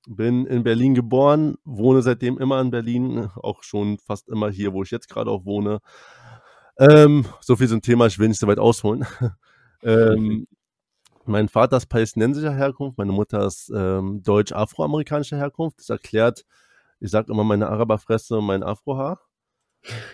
[0.07, 4.83] bin in Berlin geboren, wohne seitdem immer in Berlin, auch schon fast immer hier, wo
[4.83, 5.79] ich jetzt gerade auch wohne.
[6.77, 9.05] Ähm, so viel zum Thema, ich will nicht so weit ausholen.
[9.83, 10.47] ähm,
[11.25, 15.79] mein Vater ist palästinensischer Herkunft, meine Mutter ist ähm, deutsch-afroamerikanischer Herkunft.
[15.79, 16.45] Das erklärt,
[16.99, 19.21] ich sage immer meine Araberfresse und mein Afrohaar.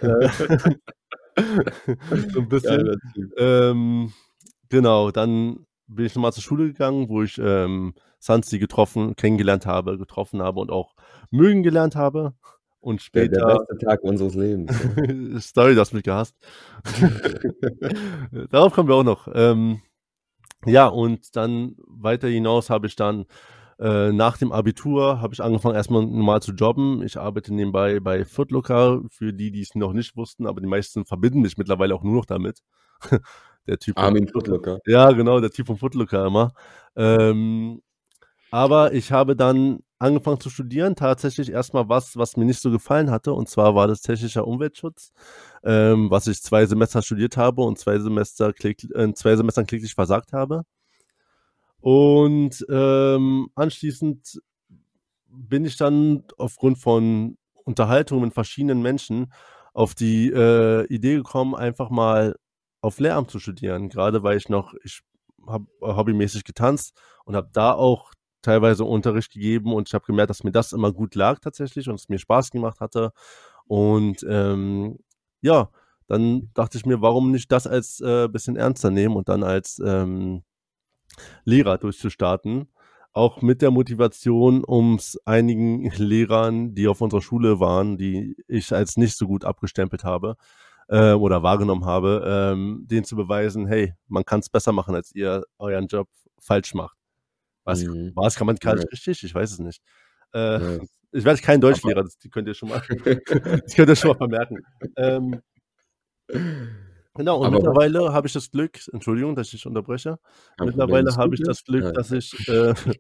[0.02, 0.30] Äh,
[2.34, 3.00] so ein bisschen.
[3.14, 3.34] Typ.
[3.38, 4.14] Ähm,
[4.70, 7.94] genau, dann bin ich nochmal zur Schule gegangen, wo ich ähm,
[8.26, 10.96] Sansi getroffen, kennengelernt habe, getroffen habe und auch
[11.30, 12.34] mögen gelernt habe.
[12.80, 14.72] Und Der, der später, beste Tag unseres Lebens.
[15.48, 16.36] Story, du hast mich gehasst.
[18.50, 19.28] Darauf kommen wir auch noch.
[19.34, 19.82] Ähm,
[20.66, 23.26] ja, und dann weiter hinaus habe ich dann
[23.78, 27.04] äh, nach dem Abitur habe ich angefangen erstmal normal zu jobben.
[27.04, 31.06] Ich arbeite nebenbei bei Footlooker, für die, die es noch nicht wussten, aber die meisten
[31.06, 32.62] verbinden mich mittlerweile auch nur noch damit.
[33.68, 34.78] Der Typ von Armin Footlooker.
[34.86, 36.54] ja, genau, der Typ vom Footlooker immer.
[36.96, 37.82] Ähm,
[38.52, 43.12] aber ich habe dann angefangen zu studieren, tatsächlich erstmal was, was mir nicht so gefallen
[43.12, 45.12] hatte, und zwar war das technischer Umweltschutz,
[45.64, 49.94] ähm, was ich zwei Semester studiert habe und zwei Semester klick, äh, zwei Semestern kläglich
[49.94, 50.64] versagt habe.
[51.80, 54.42] Und ähm, anschließend
[55.28, 59.32] bin ich dann aufgrund von Unterhaltung mit verschiedenen Menschen
[59.74, 62.36] auf die äh, Idee gekommen, einfach mal
[62.82, 63.90] auf Lehramt zu studieren.
[63.90, 65.02] Gerade weil ich noch, ich
[65.46, 68.15] habe hobbymäßig getanzt und habe da auch
[68.46, 71.96] teilweise Unterricht gegeben und ich habe gemerkt, dass mir das immer gut lag tatsächlich und
[71.96, 73.12] es mir Spaß gemacht hatte.
[73.68, 75.00] Und ähm,
[75.42, 75.70] ja,
[76.08, 79.82] dann dachte ich mir, warum nicht das als äh, bisschen ernster nehmen und dann als
[79.84, 80.44] ähm,
[81.46, 82.70] Lehrer durchzustarten.
[83.14, 88.74] Auch mit der Motivation, um es einigen Lehrern, die auf unserer Schule waren, die ich
[88.74, 90.36] als nicht so gut abgestempelt habe
[90.90, 95.14] äh, oder wahrgenommen habe, ähm, denen zu beweisen, hey, man kann es besser machen, als
[95.16, 96.08] ihr euren Job
[96.40, 96.98] falsch macht.
[97.66, 98.12] Was, Mhm.
[98.16, 99.24] was kann man gar nicht richtig?
[99.24, 99.82] Ich weiß es nicht.
[100.34, 100.40] Äh,
[100.78, 100.80] Ja.
[101.12, 102.82] Ich werde kein Deutschlehrer, das die könnt ihr schon mal,
[103.66, 104.60] das könnt ihr schon mal vermerken.
[104.98, 105.42] Ähm,
[107.14, 110.20] genau, und Aber mittlerweile habe ich das Glück, Entschuldigung, dass ich dich unterbreche,
[110.60, 111.46] mittlerweile habe ich ne?
[111.48, 111.92] das Glück, Ja.
[111.94, 112.74] dass ich, äh,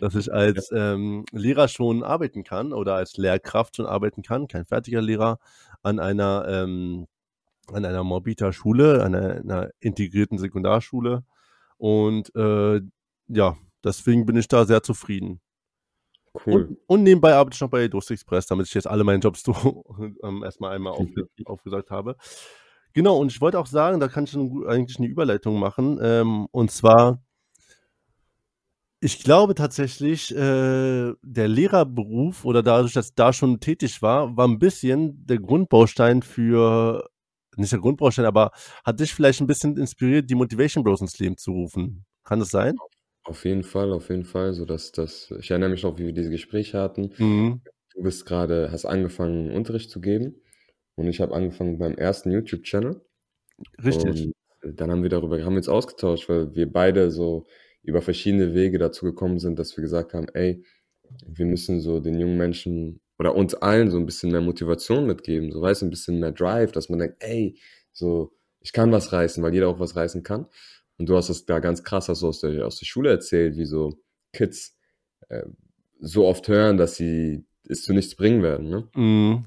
[0.00, 4.64] dass ich als ähm, Lehrer schon arbeiten kann oder als Lehrkraft schon arbeiten kann, kein
[4.64, 5.38] fertiger Lehrer,
[5.82, 7.06] an einer, ähm,
[7.72, 11.24] an einer Morbita Schule, einer, einer integrierten Sekundarschule.
[11.78, 12.80] Und äh,
[13.28, 15.40] ja, deswegen bin ich da sehr zufrieden.
[16.46, 16.54] Cool.
[16.64, 19.42] Und, und nebenbei arbeite ich noch bei Dost Express, damit ich jetzt alle meine Jobs
[19.44, 19.84] so
[20.22, 22.16] ähm, erstmal einmal aufge aufgesagt habe.
[22.92, 25.98] Genau, und ich wollte auch sagen, da kann ich eigentlich eine Überleitung machen.
[26.00, 27.22] Ähm, und zwar,
[29.00, 34.46] ich glaube tatsächlich, äh, der Lehrerberuf oder dadurch, dass ich da schon tätig war, war
[34.46, 37.08] ein bisschen der Grundbaustein für,
[37.56, 38.52] nicht der Grundbaustein, aber
[38.84, 42.06] hat dich vielleicht ein bisschen inspiriert, die Motivation Bros ins Leben zu rufen.
[42.22, 42.76] Kann das sein?
[43.24, 44.52] Auf jeden Fall, auf jeden Fall.
[44.52, 47.12] So dass das, ich erinnere mich noch, wie wir diese Gespräche hatten.
[47.18, 47.62] Mhm.
[47.94, 50.36] Du bist gerade, hast angefangen, Unterricht zu geben.
[50.96, 53.00] Und ich habe angefangen beim ersten YouTube-Channel.
[53.84, 54.32] Richtig.
[54.62, 57.46] Und dann haben wir darüber, haben wir uns ausgetauscht, weil wir beide so
[57.82, 60.64] über verschiedene Wege dazu gekommen sind, dass wir gesagt haben, ey,
[61.26, 65.52] wir müssen so den jungen Menschen oder uns allen so ein bisschen mehr Motivation mitgeben,
[65.52, 67.58] so weißt du, ein bisschen mehr Drive, dass man denkt, ey,
[67.92, 70.46] so, ich kann was reißen, weil jeder auch was reißen kann.
[70.98, 73.64] Und du hast das da ganz krass du aus, der, aus der Schule erzählt, wie
[73.66, 73.98] so
[74.32, 74.76] Kids
[75.28, 75.42] äh,
[76.00, 78.68] so oft hören, dass sie es zu nichts bringen werden.
[78.68, 78.88] Ne?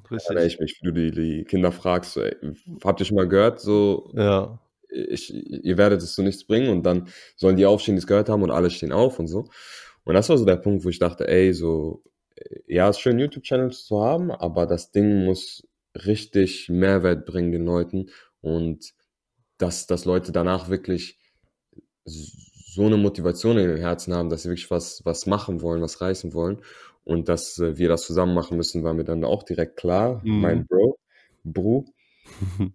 [0.09, 0.53] Da erinnere richtig.
[0.55, 2.35] ich mich, wie du die, die Kinder fragst, so, ey,
[2.83, 4.59] habt ihr schon mal gehört, so, Ja.
[4.89, 8.29] ich, ihr werdet es zu nichts bringen und dann sollen die aufstehen, die es gehört
[8.29, 9.47] haben und alle stehen auf und so.
[10.03, 12.03] Und das war so der Punkt, wo ich dachte, ey, so,
[12.35, 15.67] äh, ja, ist schön, YouTube-Channels zu haben, aber das Ding muss
[16.05, 18.09] richtig Mehrwert bringen den Leuten
[18.41, 18.93] und
[19.59, 21.16] dass, dass Leute danach wirklich
[22.07, 26.01] so eine Motivation in den Herzen haben, dass sie wirklich was, was machen wollen, was
[26.01, 26.61] reißen wollen.
[27.03, 30.21] Und dass äh, wir das zusammen machen müssen, war mir dann auch direkt klar.
[30.23, 30.41] Mhm.
[30.41, 30.97] Mein Bro,
[31.43, 31.85] Bru.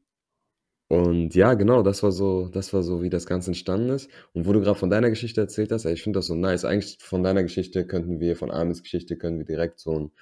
[0.88, 4.10] Und ja, genau, das war so, das war so, wie das Ganze entstanden ist.
[4.34, 6.66] Und wo du gerade von deiner Geschichte erzählt hast, ey, ich finde das so nice.
[6.66, 10.12] Eigentlich von deiner Geschichte könnten wir, von Armin's Geschichte können wir direkt so ein,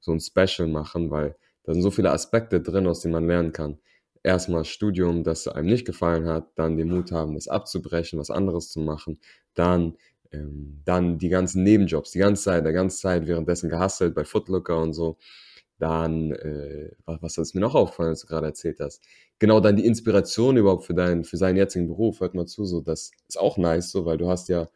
[0.00, 3.52] so ein Special machen, weil da sind so viele Aspekte drin, aus denen man lernen
[3.52, 3.78] kann.
[4.24, 8.70] Erstmal Studium, das einem nicht gefallen hat, dann den Mut haben, das abzubrechen, was anderes
[8.70, 9.20] zu machen,
[9.54, 9.96] dann,
[10.32, 14.80] ähm, dann die ganzen Nebenjobs, die ganze Zeit, der ganze Zeit währenddessen gehustelt bei Footlooker
[14.80, 15.18] und so.
[15.78, 19.02] Dann, äh, was, was ist mir noch aufgefallen, als du gerade erzählt hast?
[19.40, 22.80] Genau, dann die Inspiration überhaupt für deinen, für seinen jetzigen Beruf, hört mal zu, so,
[22.80, 24.68] das ist auch nice, so, weil du hast ja,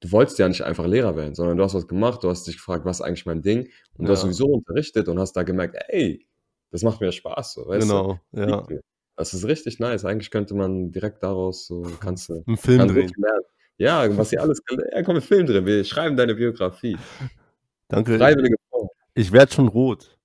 [0.00, 2.56] du wolltest ja nicht einfach Lehrer werden, sondern du hast was gemacht, du hast dich
[2.56, 3.68] gefragt, was ist eigentlich mein Ding?
[3.98, 4.22] Und du hast Ja.
[4.22, 6.26] sowieso unterrichtet und hast da gemerkt, ey,
[6.70, 8.18] das macht mir Spaß, so, weißt du?
[8.32, 8.66] Genau, ja.
[9.16, 10.04] Das ist richtig nice.
[10.04, 13.12] Eigentlich könnte man direkt daraus so, kannst du, Einen Film drehen.
[13.78, 16.96] Ja, was ihr alles, ja, komm, wir Film drin, wir schreiben deine Biografie.
[17.88, 18.18] Danke.
[18.18, 18.88] Freiwillige Form.
[19.14, 20.16] Ich werde schon rot.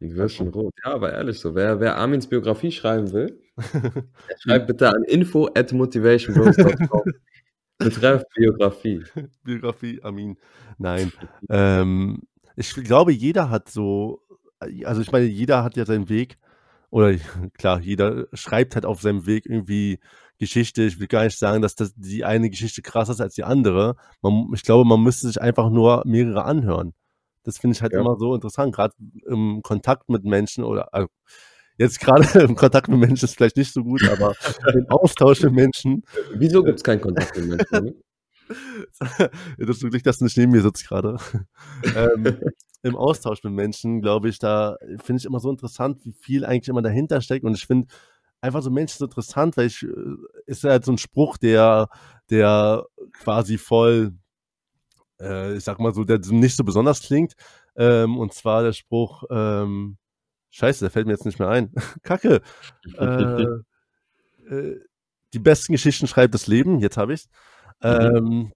[0.00, 0.74] Du wirst schon rot.
[0.84, 3.40] Ja, aber ehrlich so, wer, wer Armins Biografie schreiben will,
[4.40, 7.02] schreibt bitte an info at motivationbros.com.
[7.78, 9.02] Betreff Biografie.
[9.42, 10.38] Biografie, Amin.
[10.78, 11.12] Nein.
[11.50, 12.22] ähm,
[12.56, 14.22] ich glaube, jeder hat so,
[14.84, 16.38] also ich meine, jeder hat ja seinen Weg.
[16.90, 17.14] Oder
[17.58, 19.98] klar, jeder schreibt halt auf seinem Weg irgendwie
[20.38, 20.82] Geschichte.
[20.82, 23.96] Ich will gar nicht sagen, dass das die eine Geschichte krasser ist als die andere.
[24.22, 26.92] Man, ich glaube, man müsste sich einfach nur mehrere anhören.
[27.42, 28.00] Das finde ich halt Ja.
[28.00, 28.94] immer so interessant, gerade
[29.26, 31.08] im Kontakt mit Menschen oder also
[31.78, 34.34] jetzt gerade im Kontakt mit Menschen ist vielleicht nicht so gut, aber
[34.74, 36.02] im Austausch mit Menschen
[36.34, 37.84] Wieso gibt es keinen Kontakt mit Menschen?
[37.84, 37.94] ne?
[39.58, 41.16] das ist wirklich, dass du nicht neben mir sitzt gerade.
[41.94, 42.38] ähm,
[42.86, 46.68] Im Austausch mit Menschen, glaube ich, da finde ich immer so interessant, wie viel eigentlich
[46.68, 47.44] immer dahinter steckt.
[47.44, 47.88] Und ich finde
[48.40, 49.88] einfach so Menschen so interessant, weil ich, äh,
[50.46, 51.88] ist halt so ein Spruch, der,
[52.30, 54.12] der quasi voll,
[55.20, 57.34] äh, ich sag mal so, der nicht so besonders klingt.
[57.76, 59.98] Ähm, und zwar der Spruch, ähm,
[60.50, 61.72] Scheiße, der fällt mir jetzt nicht mehr ein.
[62.02, 62.40] Kacke.
[62.98, 64.80] Äh, äh,
[65.34, 67.28] die besten Geschichten schreibt das Leben, jetzt habe ich's.
[67.82, 68.52] Ähm,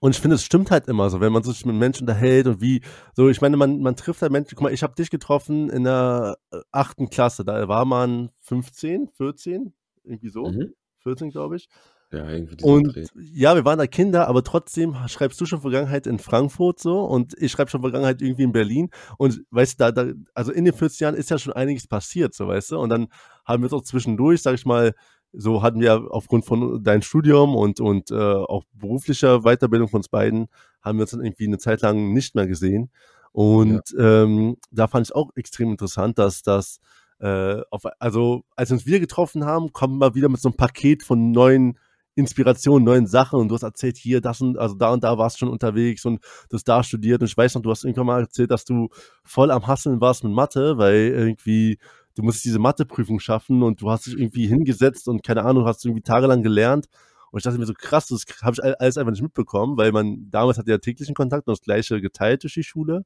[0.00, 2.60] und ich finde, es stimmt halt immer so, wenn man sich mit Menschen unterhält und
[2.60, 2.82] wie,
[3.14, 5.84] so, ich meine, man, man trifft halt Menschen, guck mal, ich habe dich getroffen in
[5.84, 9.72] der äh, achten Klasse, da war man 15, 14,
[10.04, 10.74] irgendwie so, Mhm.
[11.02, 11.68] 14, glaube ich.
[12.10, 13.04] Ja, irgendwie Und Dreh.
[13.34, 17.34] ja, wir waren da Kinder, aber trotzdem schreibst du schon Vergangenheit in Frankfurt so und
[17.38, 18.88] ich schreibe schon Vergangenheit irgendwie in Berlin.
[19.18, 22.32] Und weißt du, da, da, also in den 40 Jahren ist ja schon einiges passiert,
[22.34, 22.78] so weißt du.
[22.78, 23.08] Und dann
[23.44, 24.94] haben wir auch zwischendurch, sag ich mal,
[25.32, 30.08] so hatten wir aufgrund von deinem Studium und, und äh, auch beruflicher Weiterbildung von uns
[30.08, 30.48] beiden,
[30.82, 32.90] haben wir uns dann irgendwie eine Zeit lang nicht mehr gesehen.
[33.32, 36.80] Und ähm, da fand ich auch extrem interessant, dass das,
[37.20, 40.56] äh, auf, also als wir uns wieder getroffen haben, kommen wir wieder mit so einem
[40.56, 41.78] Paket von neuen
[42.14, 43.38] Inspirationen, neuen Sachen.
[43.38, 46.04] Und du hast erzählt, hier, das und, also da und da warst du schon unterwegs
[46.04, 47.20] und du hast da studiert.
[47.20, 48.88] Und ich weiß noch, du hast irgendwann mal erzählt, dass du
[49.22, 51.78] voll am Hasseln warst mit Mathe, weil irgendwie
[52.18, 55.84] du musst diese Matheprüfung schaffen und du hast dich irgendwie hingesetzt und keine Ahnung, hast
[55.84, 56.86] irgendwie tagelang gelernt.
[57.30, 59.92] Und ich dachte mir so, krass, das habe ich all- alles einfach nicht mitbekommen, weil
[59.92, 63.04] man damals hatte ja täglichen Kontakt und das gleiche geteilt durch die Schule.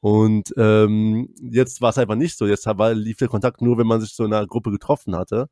[0.00, 3.86] Und ähm, jetzt war es einfach nicht so, jetzt war, lief der Kontakt nur, wenn
[3.86, 5.48] man sich so in einer Gruppe getroffen hatte.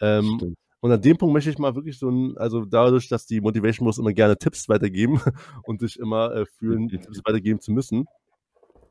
[0.00, 0.56] Ähm.
[0.80, 3.86] Und an dem Punkt möchte ich mal wirklich so ein, also dadurch, dass die Motivation
[3.86, 5.20] Bros immer gerne Tipps weitergeben
[5.64, 8.06] und sich immer äh, fühlen, Tipps weitergeben zu müssen,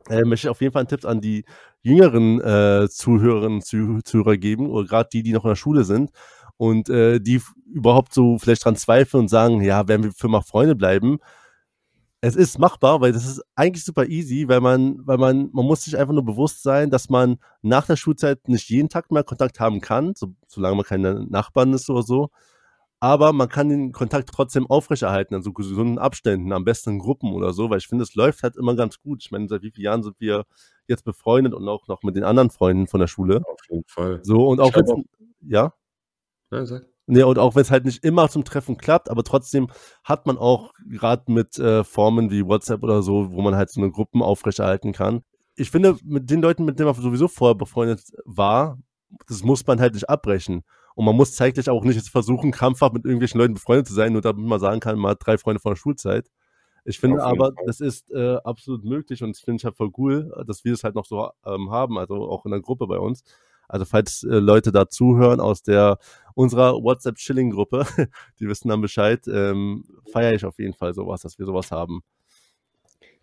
[0.10, 1.46] äh, möchte ich auf jeden Fall einen Tipp an die
[1.82, 6.12] jüngeren äh, Zuhörerinnen und Zuhörer geben, oder gerade die, die noch in der Schule sind
[6.58, 7.42] und äh, die
[7.72, 11.20] überhaupt so vielleicht dran zweifeln und sagen, ja, werden wir für mal Freunde bleiben.
[12.22, 15.84] Es ist machbar, weil das ist eigentlich super easy, weil man, weil man, man muss
[15.84, 19.60] sich einfach nur bewusst sein, dass man nach der Schulzeit nicht jeden Tag mehr Kontakt
[19.60, 22.30] haben kann, so, solange man keine Nachbarn ist oder so
[23.00, 27.34] aber man kann den Kontakt trotzdem aufrechterhalten, an so gesunden Abständen, am besten in Gruppen
[27.34, 29.24] oder so, weil ich finde, es läuft halt immer ganz gut.
[29.24, 30.46] Ich meine, seit wie vielen Jahren sind wir
[30.88, 33.42] jetzt befreundet und auch noch mit den anderen Freunden von der Schule.
[33.46, 34.20] Auf jeden Fall.
[34.24, 35.06] So, und auch wenn
[35.42, 35.74] ja?
[36.52, 36.86] Ja, sag.
[37.08, 39.68] Nee, und auch wenn es halt nicht immer zum Treffen klappt, aber trotzdem
[40.04, 43.80] hat man auch gerade mit äh, Formen wie WhatsApp oder so, wo man halt so
[43.80, 45.24] eine Gruppen aufrechterhalten kann.
[45.56, 48.80] Ich finde, mit den Leuten, mit denen man sowieso vorher befreundet war,
[49.28, 50.64] das muss man halt nicht abbrechen.
[50.96, 54.22] Und man muss zeitlich auch nicht versuchen, krampfhaft mit irgendwelchen Leuten befreundet zu sein, nur
[54.22, 56.32] damit man sagen kann, hat drei Freunde von der Schulzeit.
[56.86, 57.66] Ich finde aber, Fall.
[57.66, 60.84] das ist äh, absolut möglich und das finde ich halt voll cool, dass wir das
[60.84, 63.24] halt noch so ähm, haben, also auch in der Gruppe bei uns.
[63.68, 65.98] Also falls äh, Leute da zuhören aus der
[66.36, 67.86] unserer WhatsApp-Chilling-Gruppe,
[68.40, 72.04] die wissen dann Bescheid, ähm, feiere ich auf jeden Fall sowas, dass wir sowas haben.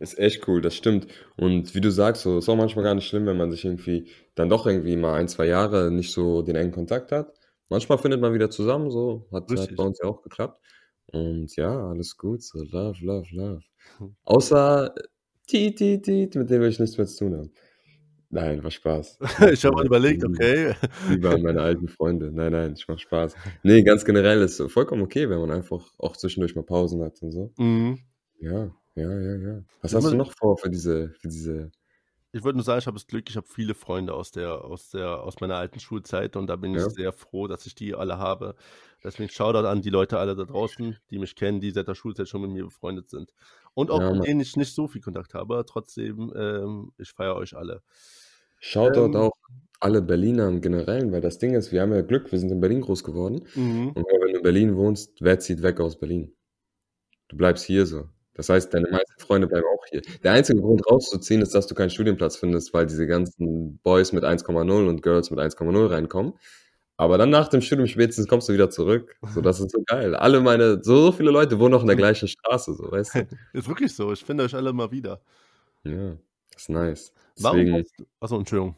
[0.01, 1.07] Ist echt cool, das stimmt.
[1.37, 4.09] Und wie du sagst, so ist auch manchmal gar nicht schlimm, wenn man sich irgendwie
[4.35, 7.33] dann doch irgendwie mal ein, zwei Jahre nicht so den engen Kontakt hat.
[7.73, 9.27] Manchmal findet man wieder zusammen, so.
[9.33, 10.61] Hat, hat bei uns ja auch geklappt.
[11.07, 12.63] Und ja, alles gut, so.
[12.63, 13.63] Love, love, love.
[14.25, 14.95] Außer
[15.47, 17.51] Tiet, Tiet, Tiet, mit dem will ich nichts mehr zu tun haben.
[18.29, 19.19] Nein, war Spaß.
[19.53, 20.75] ich habe mal überlegt, okay.
[21.09, 22.31] Lieber meine alten Freunde.
[22.31, 23.35] Nein, nein, ich mach Spaß.
[23.63, 27.33] Nee, ganz generell ist vollkommen okay, wenn man einfach auch zwischendurch mal Pausen hat und
[27.33, 27.55] so.
[27.57, 28.01] Mhm.
[28.39, 29.65] Ja, ja, ja, ja.
[29.81, 31.71] Was hast du noch vor für diese, für diese
[32.33, 34.91] ich würde nur sagen, ich habe das Glück, ich habe viele Freunde aus der, aus
[34.91, 38.19] der, aus meiner alten Schulzeit und da bin ich sehr froh, dass ich die alle
[38.19, 38.55] habe.
[39.05, 42.29] Deswegen Shoutout an die Leute alle da draußen, die mich kennen, die seit der Schulzeit
[42.29, 43.35] schon mit mir befreundet sind.
[43.75, 47.37] Und auch Ja, mit denen ich nicht so viel Kontakt habe, trotzdem, ähm, ich feiere
[47.37, 47.83] euch alle.
[48.59, 49.33] Shoutout Ähm, auch
[49.81, 52.61] alle Berliner im Generellen, weil das Ding ist, wir haben ja Glück, wir sind in
[52.61, 53.47] Berlin groß geworden.
[53.55, 53.95] mhm.
[53.95, 56.35] Und wenn du in Berlin wohnst, wer zieht weg aus Berlin?
[57.29, 58.09] Du bleibst hier so.
[58.35, 60.01] Das heißt, deine meisten Freunde bleiben auch hier.
[60.23, 64.25] Der einzige Grund rauszuziehen ist, dass du keinen Studienplatz findest, weil diese ganzen Boys mit
[64.25, 66.35] 1,0 und Girls mit 1,0 reinkommen.
[66.97, 69.17] Aber dann nach dem Studium spätestens kommst du wieder zurück.
[69.35, 70.15] So, das ist so geil.
[70.15, 73.27] Alle meine, so, so viele Leute wohnen noch in der gleichen Straße, so, weißt du?
[73.53, 74.13] Ist wirklich so.
[74.13, 75.21] Ich finde euch alle mal wieder.
[75.85, 76.17] Ja,
[76.55, 77.13] ist nice.
[77.37, 78.77] Deswegen, Warum heißt du, achso, Entschuldigung.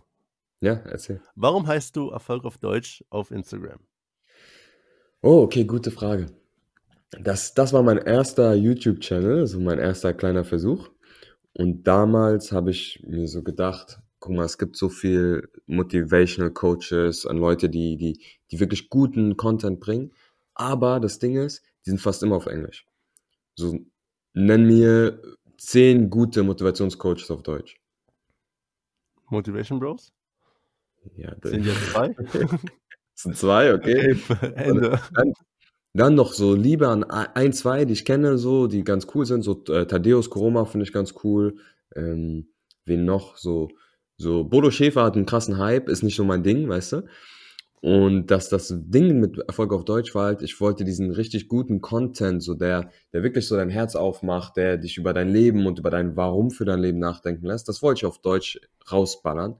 [0.60, 1.20] Ja, erzähl.
[1.34, 3.80] Warum heißt du Erfolg auf Deutsch auf Instagram?
[5.20, 6.26] Oh, okay, gute Frage
[7.20, 10.90] das, das war mein erster YouTube-Channel, so mein erster kleiner Versuch.
[11.52, 17.26] Und damals habe ich mir so gedacht, guck mal, es gibt so viel Motivational Coaches
[17.26, 20.12] an Leute, die, die, die wirklich guten Content bringen.
[20.54, 22.86] Aber das Ding ist, die sind fast immer auf Englisch.
[23.54, 23.78] So,
[24.32, 25.20] nenn mir
[25.58, 27.80] zehn gute Motivationscoaches auf Deutsch.
[29.28, 30.12] Motivation Bros?
[31.16, 32.14] Ja, sind jetzt zwei?
[33.14, 34.16] sind zwei, okay.
[34.28, 35.00] okay Ende.
[35.12, 35.34] Dann,
[35.94, 39.42] dann noch so Liebe an ein, zwei, die ich kenne, so, die ganz cool sind.
[39.42, 41.56] So äh, Thaddeus Koroma finde ich ganz cool.
[41.94, 42.48] Ähm,
[42.84, 43.36] wen noch?
[43.36, 43.68] So,
[44.16, 47.02] so Bodo Schäfer hat einen krassen Hype, ist nicht so mein Ding, weißt du?
[47.80, 51.82] Und dass das Ding mit Erfolg auf Deutsch war halt, ich wollte diesen richtig guten
[51.82, 55.78] Content, so der, der wirklich so dein Herz aufmacht, der dich über dein Leben und
[55.78, 58.58] über dein Warum für dein Leben nachdenken lässt, das wollte ich auf Deutsch
[58.90, 59.56] rausballern.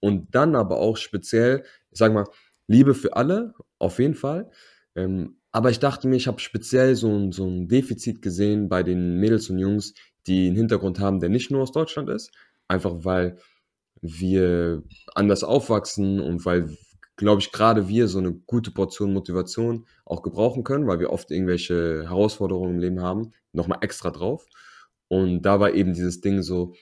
[0.00, 2.24] Und dann aber auch speziell, ich sag mal,
[2.66, 4.50] Liebe für alle, auf jeden Fall.
[4.94, 8.82] Ähm, aber ich dachte mir, ich habe speziell so ein, so ein Defizit gesehen bei
[8.82, 9.94] den Mädels und Jungs,
[10.26, 12.30] die einen Hintergrund haben, der nicht nur aus Deutschland ist.
[12.68, 13.38] Einfach weil
[14.02, 14.82] wir
[15.14, 16.76] anders aufwachsen und weil,
[17.16, 21.30] glaube ich, gerade wir so eine gute Portion Motivation auch gebrauchen können, weil wir oft
[21.30, 24.44] irgendwelche Herausforderungen im Leben haben, nochmal extra drauf.
[25.08, 26.74] Und da war eben dieses Ding so,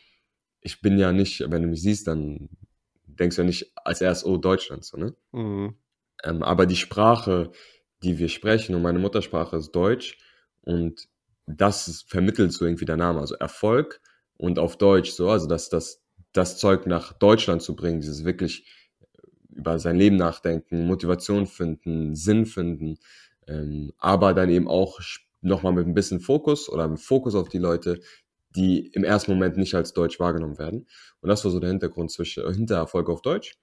[0.60, 2.48] ich bin ja nicht, wenn du mich siehst, dann
[3.06, 5.14] denkst du ja nicht als erst, oh, Deutschland, so, ne?
[5.30, 5.76] Mhm.
[6.24, 7.52] Ähm, aber die Sprache,
[8.04, 10.18] die wir sprechen und meine Muttersprache ist Deutsch
[10.62, 11.08] und
[11.46, 14.00] das vermittelt so irgendwie der Name, also Erfolg
[14.36, 18.66] und auf Deutsch so, also dass das, das Zeug nach Deutschland zu bringen, dieses wirklich
[19.48, 22.98] über sein Leben nachdenken, Motivation finden, Sinn finden,
[23.46, 25.00] ähm, aber dann eben auch
[25.40, 28.00] nochmal mit ein bisschen Fokus oder mit Fokus auf die Leute,
[28.56, 30.86] die im ersten Moment nicht als Deutsch wahrgenommen werden.
[31.20, 33.56] Und das war so der Hintergrund zwischen, hinter Erfolg auf Deutsch.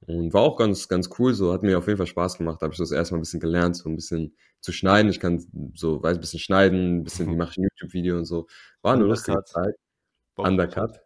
[0.00, 2.60] Und war auch ganz, ganz cool, so hat mir auf jeden Fall Spaß gemacht.
[2.62, 5.10] Da habe ich das erstmal ein bisschen gelernt, so ein bisschen zu schneiden.
[5.10, 8.24] Ich kann so, weiß, ein bisschen schneiden, ein bisschen, wie mache ich ein YouTube-Video und
[8.24, 8.46] so.
[8.82, 9.74] War eine lustige Zeit.
[10.36, 11.00] Undercut.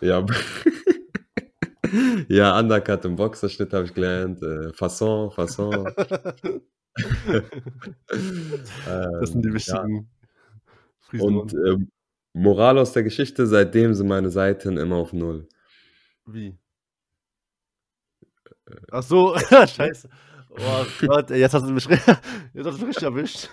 [0.00, 0.24] Ja.
[2.28, 4.42] ja, Undercut im Boxerschnitt habe ich gelernt.
[4.42, 5.88] Äh, Fasson, Fasson.
[9.20, 9.84] das sind die Ähm, ja.
[9.84, 10.08] wichtigen
[11.16, 11.50] Und Frisuren.
[11.66, 11.90] ähm,
[12.34, 15.48] Moral aus der Geschichte, seitdem sind meine Seiten immer auf Null.
[16.26, 16.58] Wie?
[18.66, 20.08] Äh, Ach so, scheiße.
[20.58, 21.84] Oh Gott, jetzt hast du mich,
[22.54, 23.50] jetzt hast du mich richtig erwischt.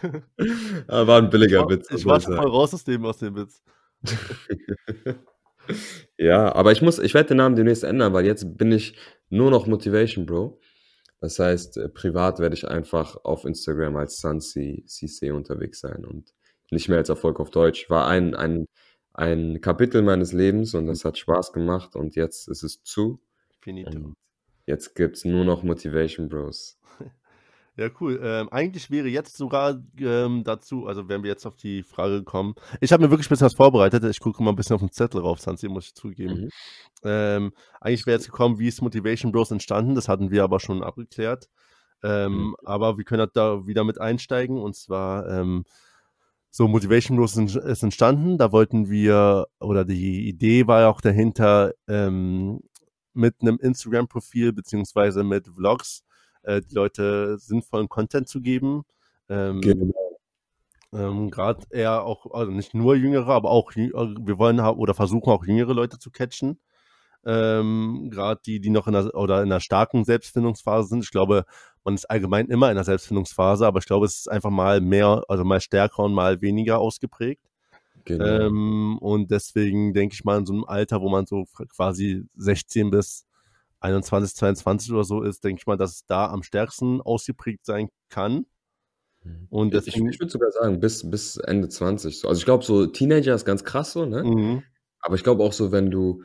[0.87, 3.05] Ah, war ein Ich billiger war, Witz, ich war ich schon voll raus aus dem,
[3.05, 3.61] aus dem Witz.
[6.17, 8.97] Ja, aber ich muss, ich werde den Namen demnächst ändern, weil jetzt bin ich
[9.29, 10.59] nur noch Motivation Bro.
[11.19, 16.33] Das heißt, äh, privat werde ich einfach auf Instagram als Sansi CC unterwegs sein und
[16.69, 17.89] nicht mehr als Erfolg auf Deutsch.
[17.89, 18.65] War ein, ein,
[19.13, 23.21] ein Kapitel meines Lebens und das hat Spaß gemacht und jetzt ist es zu
[23.61, 24.13] Finito.
[24.65, 26.79] Jetzt gibt's nur noch Motivation Bros.
[27.75, 28.19] Ja, cool.
[28.23, 32.53] Ähm, eigentlich wäre jetzt sogar ähm, dazu, also wenn wir jetzt auf die Frage kommen,
[32.81, 34.03] ich habe mir wirklich ein bisschen was vorbereitet.
[34.03, 36.35] Ich gucke mal ein bisschen auf den Zettel rauf, Sansi, muss ich zugeben.
[36.35, 36.49] Mhm.
[37.03, 39.95] Ähm, eigentlich wäre jetzt gekommen, wie ist Motivation Bros entstanden?
[39.95, 41.49] Das hatten wir aber schon abgeklärt.
[42.03, 42.09] Mhm.
[42.09, 45.63] Ähm, aber wir können halt da wieder mit einsteigen und zwar ähm,
[46.51, 48.37] so Motivation Bros ist entstanden.
[48.37, 52.59] Da wollten wir, oder die Idee war ja auch dahinter, ähm,
[53.13, 56.03] mit einem Instagram-Profil beziehungsweise mit Vlogs
[56.43, 58.83] äh, die Leute sinnvollen Content zu geben.
[59.29, 59.93] Ähm, Genau.
[60.93, 65.29] ähm, Gerade eher auch, also nicht nur Jüngere, aber auch, äh, wir wollen oder versuchen
[65.29, 66.59] auch jüngere Leute zu catchen.
[67.25, 71.03] Ähm, Gerade die, die noch in einer, oder in einer starken Selbstfindungsphase sind.
[71.03, 71.45] Ich glaube,
[71.83, 75.23] man ist allgemein immer in einer Selbstfindungsphase, aber ich glaube, es ist einfach mal mehr,
[75.27, 77.45] also mal stärker und mal weniger ausgeprägt.
[78.05, 78.25] Genau.
[78.25, 82.89] Ähm, und deswegen denke ich mal in so einem Alter, wo man so quasi 16
[82.89, 83.25] bis
[83.79, 87.89] 21, 22 oder so ist, denke ich mal, dass es da am stärksten ausgeprägt sein
[88.09, 88.45] kann.
[89.23, 89.47] Mhm.
[89.49, 92.19] Und Ich, ich, deswegen, ich würde sogar sagen, bis, bis Ende 20.
[92.19, 92.27] So.
[92.27, 94.23] Also ich glaube, so Teenager ist ganz krass so, ne?
[94.23, 94.63] mhm,
[95.01, 96.23] Aber ich glaube auch so, wenn du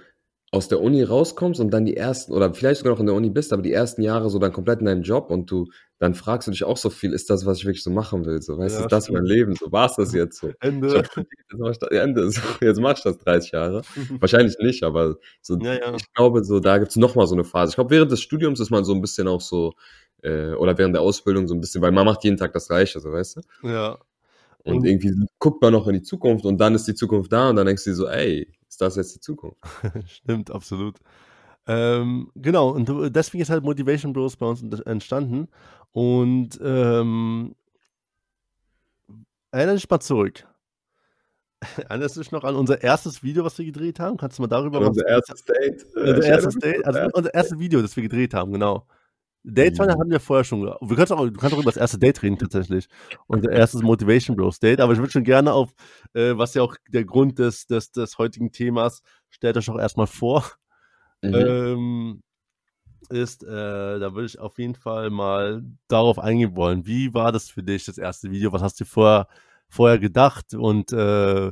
[0.50, 3.28] aus der Uni rauskommst und dann die ersten, oder vielleicht sogar noch in der Uni
[3.28, 5.66] bist, aber die ersten Jahre so dann komplett in deinem Job und du,
[5.98, 8.40] dann fragst du dich auch so viel, ist das, was ich wirklich so machen will?
[8.40, 9.28] So, weißt du, ja, ist das mein stimmt.
[9.28, 9.56] Leben?
[9.56, 10.50] So, war es das jetzt so?
[10.60, 10.88] Ende.
[10.96, 11.18] jetzt
[11.58, 13.82] mach ich das, Ende, so, jetzt mach ich das 30 Jahre.
[14.20, 15.94] Wahrscheinlich nicht, aber so, ja, ja.
[15.94, 17.70] ich glaube, so, da gibt's noch mal so eine Phase.
[17.70, 19.74] Ich glaube, während des Studiums ist man so ein bisschen auch so,
[20.22, 23.00] äh, oder während der Ausbildung so ein bisschen, weil man macht jeden Tag das Gleiche,
[23.00, 23.68] so, weißt du?
[23.68, 23.98] Ja.
[24.64, 27.50] Und Und irgendwie guckt man noch in die Zukunft und dann ist die Zukunft da
[27.50, 29.58] und dann denkst du dir so, ey, ist das jetzt die Zukunft?
[30.06, 30.98] stimmt, absolut.
[31.66, 35.48] Ähm, genau, und deswegen ist halt Motivation Bros bei uns ent- entstanden.
[35.92, 37.54] Und ähm,
[39.50, 40.46] erinnere dich mal zurück.
[41.88, 44.16] Erinnerst du dich noch an unser erstes Video, was wir gedreht haben?
[44.16, 45.86] Kannst du mal darüber An was unser erstes Date.
[45.96, 48.86] Äh, Unser erstes Date, also unser erstes Video, das wir gedreht haben, genau.
[49.44, 49.90] Dates Mhm.
[49.92, 50.62] hatten wir vorher schon.
[50.62, 52.88] Wir können auch, du kannst auch über das erste Date reden, tatsächlich.
[53.26, 54.80] Unser erstes Motivation Bros Date.
[54.80, 55.72] Aber ich würde schon gerne auf,
[56.12, 60.06] äh, was ja auch der Grund des, des, des heutigen Themas, stellt euch doch erstmal
[60.06, 60.44] vor,
[61.22, 61.34] Mhm.
[61.34, 62.22] ähm,
[63.10, 66.86] ist, äh, da würde ich auf jeden Fall mal darauf eingehen wollen.
[66.86, 68.52] Wie war das für dich, das erste Video?
[68.52, 69.28] Was hast du vorher,
[69.68, 70.54] vorher gedacht?
[70.54, 71.48] Und äh,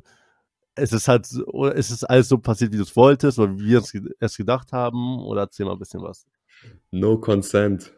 [0.77, 3.59] ist es halt, so- oder ist es alles so passiert, wie du es wolltest, oder
[3.59, 5.21] wie wir es es gedacht haben?
[5.25, 6.27] Oder erzähl mal ein bisschen was.
[6.91, 7.93] No consent.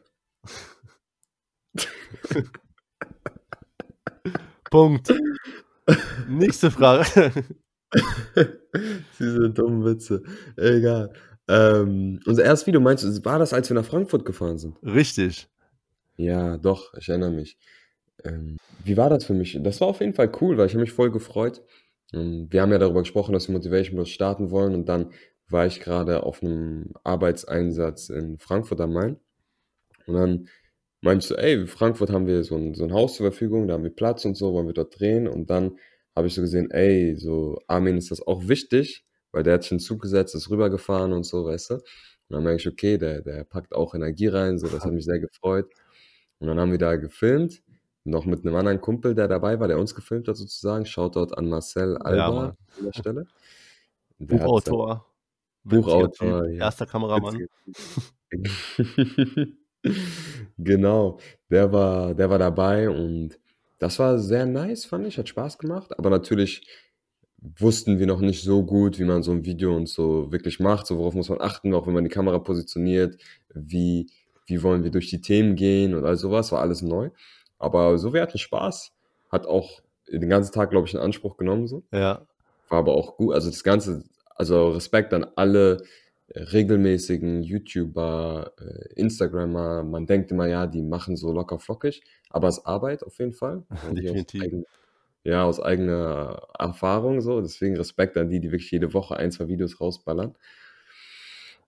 [4.71, 5.13] Punkt.
[6.29, 7.33] Nächste Frage.
[9.19, 10.23] Diese dummen Witze.
[10.57, 11.13] Egal.
[11.49, 14.77] Ähm, unser erstes Video, meinst du, war das, als wir nach Frankfurt gefahren sind?
[14.83, 15.49] Richtig.
[16.17, 17.57] Ja, doch, ich erinnere mich.
[18.25, 19.59] Ähm, wie war das für mich?
[19.63, 21.63] Das war auf jeden Fall cool, weil ich habe mich voll gefreut.
[22.13, 25.13] Ähm, wir haben ja darüber gesprochen, dass wir Motivation Bros starten wollen und dann
[25.51, 29.17] war ich gerade auf einem Arbeitseinsatz in Frankfurt am Main
[30.07, 30.49] und dann
[31.01, 33.75] meinte ich so, ey, Frankfurt haben wir so ein, so ein Haus zur Verfügung, da
[33.75, 35.79] haben wir Platz und so, wollen wir dort drehen und dann
[36.17, 39.73] habe ich so gesehen, ey, so Armin ist das auch wichtig, weil der hat sich
[39.73, 41.75] in den Zug gesetzt, ist rübergefahren und so, weißt du.
[41.75, 41.83] Und
[42.35, 45.21] dann merke ich, okay, der, der packt auch Energie rein, so, das hat mich sehr
[45.21, 45.67] gefreut.
[46.41, 47.63] Und dann haben wir da gefilmt,
[48.05, 50.87] noch mit einem anderen Kumpel, der dabei war, der uns gefilmt hat sozusagen.
[50.87, 52.57] Shoutout an Marcel Ja, Alba Mann.
[52.79, 53.27] an der Stelle.
[54.19, 55.08] Der Buchautor.
[55.65, 56.65] Buchautor, Typ, ja.
[56.67, 57.47] Erster Kameramann.
[60.59, 61.19] Genau,
[61.51, 63.39] der war, der war dabei und
[63.79, 65.97] das war sehr nice, fand ich, hat Spaß gemacht.
[65.99, 66.67] Aber natürlich
[67.41, 70.87] wussten wir noch nicht so gut, wie man so ein Video und so wirklich macht.
[70.87, 73.21] So, worauf muss man achten, auch wenn man die Kamera positioniert,
[73.55, 74.11] wie,
[74.47, 77.11] wie wollen wir durch die Themen gehen und all sowas, war alles neu.
[77.59, 78.93] Aber so, wir hatten Spaß.
[79.31, 81.85] Hat auch den ganzen Tag, glaube ich, in Anspruch genommen, so.
[81.93, 82.27] Ja.
[82.69, 83.35] War aber auch gut.
[83.35, 84.05] Also das Ganze,
[84.39, 85.79] also Respekt an alle
[86.29, 89.83] äh, regelmäßigen YouTuber, äh, Instagrammer.
[89.83, 93.33] Man denkt immer, ja, die machen so locker flockig, aber es ist Arbeit auf jeden
[93.35, 93.65] Fall.
[93.89, 94.43] Und die aus Definitiv.
[94.43, 94.65] eigen-
[95.25, 97.41] ja, aus eigener Erfahrung so.
[97.43, 100.35] Deswegen Respekt an die, die wirklich jede Woche ein, zwei Videos rausballern.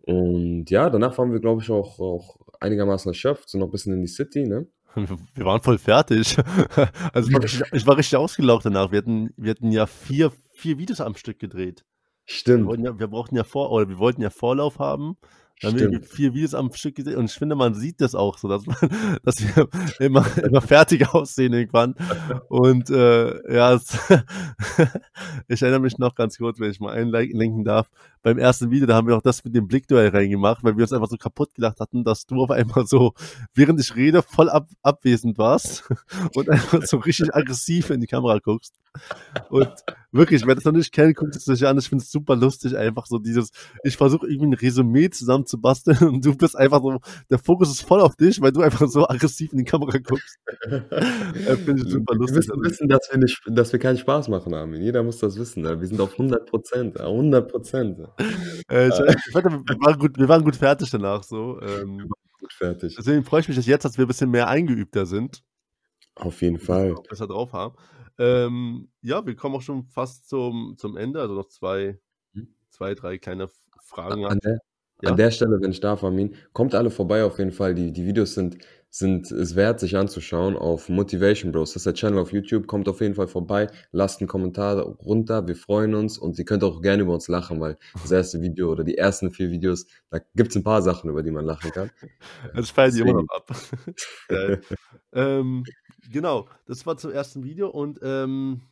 [0.02, 3.92] Und ja, danach waren wir, glaube ich, auch, auch einigermaßen erschöpft, sind noch ein bisschen
[3.92, 4.66] in die City, ne?
[5.34, 6.36] Wir waren voll fertig.
[7.12, 8.90] Also ich war richtig, ich war richtig ausgelaugt danach.
[8.92, 11.84] Wir hatten, wir hatten ja vier, vier Videos am Stück gedreht.
[12.30, 15.16] Wir, Stimmt, wollten ja, wir brauchten ja vor, oder wir wollten ja Vorlauf haben.
[15.60, 18.38] Dann haben wir vier Videos am Stück gedreht und ich finde, man sieht das auch
[18.38, 18.76] so, dass, man,
[19.24, 19.68] dass wir
[19.98, 21.96] immer, immer fertig aussehen irgendwann.
[22.48, 23.98] Und äh, ja, es,
[25.48, 27.90] ich erinnere mich noch ganz kurz, wenn ich mal einlenken darf.
[28.22, 30.92] Beim ersten Video, da haben wir auch das mit dem Blickduell reingemacht, weil wir uns
[30.92, 33.12] einfach so kaputt gedacht hatten, dass du auf einmal so,
[33.52, 35.84] während ich rede, voll ab, abwesend warst
[36.34, 38.74] und einfach so richtig aggressiv in die Kamera guckst.
[39.50, 39.72] Und
[40.12, 41.78] wirklich, wer das noch nicht kennt, guckt es sich an.
[41.78, 43.50] Ich finde es super lustig, einfach so dieses,
[43.84, 46.98] ich versuche irgendwie ein Resümee zusammenzubasteln und du bist einfach so,
[47.30, 50.36] der Fokus ist voll auf dich, weil du einfach so aggressiv in die Kamera guckst.
[50.70, 52.36] Äh, finde ich super Wir lustig.
[52.36, 54.82] müssen Also, wissen, dass wir, nicht, dass wir keinen Spaß machen, Armin.
[54.82, 55.64] Jeder muss das wissen.
[55.64, 57.00] Wir sind auf 100 Prozent.
[57.00, 57.98] 100 Prozent.
[58.70, 58.94] äh, ich,
[59.28, 61.58] ich wette, wir, waren gut, wir waren gut fertig danach so.
[61.60, 62.08] Wir Ähm,
[62.40, 62.94] gut fertig.
[62.98, 65.42] deswegen freue ich mich, dass jetzt, dass wir ein bisschen mehr eingeübter sind.
[66.16, 66.94] Auf jeden Fall.
[67.08, 67.74] besser drauf haben.
[68.20, 71.98] Ähm, ja, wir kommen auch schon fast zum, zum Ende, also noch zwei,
[72.34, 72.54] Hm?
[72.68, 73.48] zwei, drei kleine
[73.82, 74.26] Fragen.
[74.26, 74.58] An der,
[75.02, 75.10] Ja?
[75.10, 77.74] an der Stelle, wenn ich darf, Armin, kommt alle vorbei auf jeden Fall.
[77.74, 78.58] Die, die Videos sind,
[78.90, 81.70] sind es wert, sich anzuschauen auf Motivation Bros.
[81.72, 82.66] Das ist der Channel auf YouTube.
[82.66, 83.68] Kommt auf jeden Fall vorbei.
[83.90, 85.48] Lasst einen Kommentar runter.
[85.48, 88.70] Wir freuen uns und ihr könnt auch gerne über uns lachen, weil das erste Video
[88.70, 91.70] oder die ersten vier Videos, da gibt es ein paar Sachen, über die man lachen
[91.70, 91.90] kann.
[92.58, 93.50] Ich feiere die immer noch ab.
[95.12, 95.64] Ähm,
[96.10, 98.62] genau, das war zum ersten Video und ähm,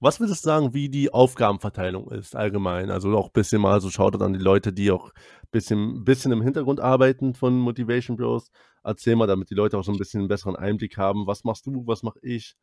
[0.00, 2.90] was würdest du sagen, wie die Aufgabenverteilung ist allgemein?
[2.90, 6.32] Also auch ein bisschen mal so schaut an die Leute, die auch ein bisschen, bisschen
[6.32, 8.50] im Hintergrund arbeiten von Motivation Bros.
[8.84, 11.26] Erzähl mal, damit die Leute auch so ein bisschen einen besseren Einblick haben.
[11.26, 12.54] Was machst du, was mache ich,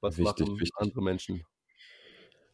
[0.00, 0.76] was Wichtig, machen wichtig.
[0.78, 1.42] andere Menschen?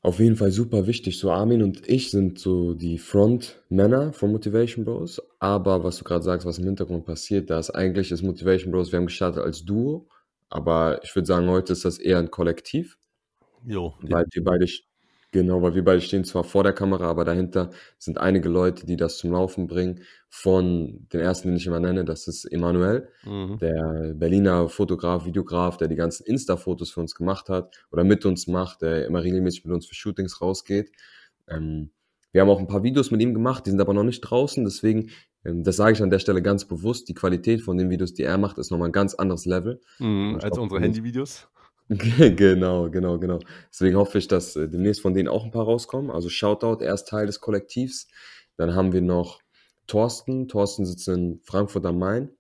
[0.01, 1.19] Auf jeden Fall super wichtig.
[1.19, 5.21] So Armin und ich sind so die Frontmänner von Motivation Bros.
[5.39, 8.93] Aber was du gerade sagst, was im Hintergrund passiert, da ist eigentlich ist Motivation Bros.
[8.93, 10.07] Wir haben gestartet als Duo,
[10.49, 12.99] aber ich würde sagen, heute ist das eher ein Kollektiv,
[13.65, 14.67] Jo, weil wir beide
[15.35, 18.97] genau, weil wir beide stehen zwar vor der Kamera, aber dahinter sind einige Leute, die
[18.97, 20.01] das zum Laufen bringen.
[20.31, 23.59] Von den ersten, den ich immer nenne, das ist Emanuel mhm.
[23.59, 28.47] der Berliner Fotograf, Videograf, der die ganzen Insta-Fotos für uns gemacht hat oder mit uns
[28.47, 30.93] macht, der immer regelmäßig mit uns für Shootings rausgeht.
[31.49, 31.91] Ähm,
[32.33, 34.65] wir haben auch ein paar Videos mit ihm gemacht, die sind aber noch nicht draußen,
[34.65, 35.11] deswegen,
[35.45, 38.39] das sage ich an der Stelle ganz bewusst, die Qualität von den Videos, die er
[38.39, 39.81] macht, ist nochmal ein ganz anderes Level.
[39.99, 41.49] Mhm, als unsere Handyvideos.
[41.89, 43.41] Genau, genau, genau.
[43.71, 46.11] Deswegen hoffe ich, dass äh, demnächst von denen auch ein paar rauskommen.
[46.11, 48.09] Also Shoutout, er ist Teil des Kollektivs.
[48.57, 49.41] Dann haben wir noch
[49.87, 50.49] Thorsten.
[50.49, 52.31] Thorsten sitzt in Frankfurt am Main.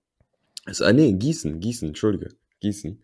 [0.66, 2.30] Ist, äh, nee, Gießen, Gießen, Entschuldige,
[2.61, 3.02] Gießen.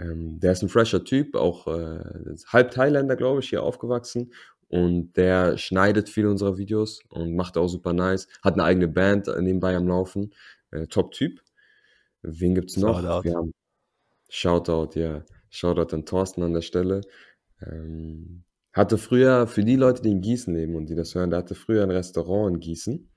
[0.00, 2.00] Ähm, der ist ein fresher Typ, auch äh,
[2.48, 4.32] halb Thailänder, glaube ich, hier aufgewachsen.
[4.68, 8.28] Und der schneidet viele unserer Videos und macht auch super nice.
[8.42, 10.34] Hat eine eigene Band äh, nebenbei am Laufen.
[10.70, 11.40] Äh, Top-Typ.
[12.22, 13.00] Wen gibt's noch?
[13.00, 13.24] Shoutout.
[13.24, 13.54] Wir haben
[14.28, 15.24] Shoutout, ja.
[15.48, 17.00] Shoutout an Thorsten an der Stelle.
[17.62, 21.40] Ähm, hatte früher, für die Leute, die in Gießen leben und die das hören, der
[21.40, 23.10] hatte früher ein Restaurant in Gießen.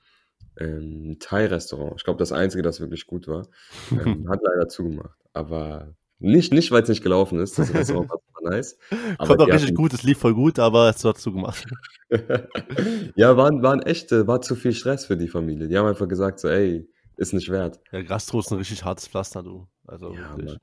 [0.58, 1.96] Ähm, ein Thai-Restaurant.
[1.98, 3.48] Ich glaube, das einzige, das wirklich gut war.
[3.92, 5.20] Ähm, hat leider zugemacht.
[5.34, 7.58] Aber nicht, nicht weil es nicht gelaufen ist.
[7.60, 8.78] Das Restaurant war super nice.
[9.18, 11.66] Aber Kommt auch richtig hatten, gut, es lief voll gut, aber es hat zugemacht.
[13.16, 15.68] ja, waren, waren echt, äh, war zu viel Stress für die Familie.
[15.68, 17.80] Die haben einfach gesagt, so, ey, ist nicht wert.
[17.92, 19.68] Ja, Gastro ist ein richtig hartes Pflaster, du.
[19.86, 20.58] Also Ja, wirklich.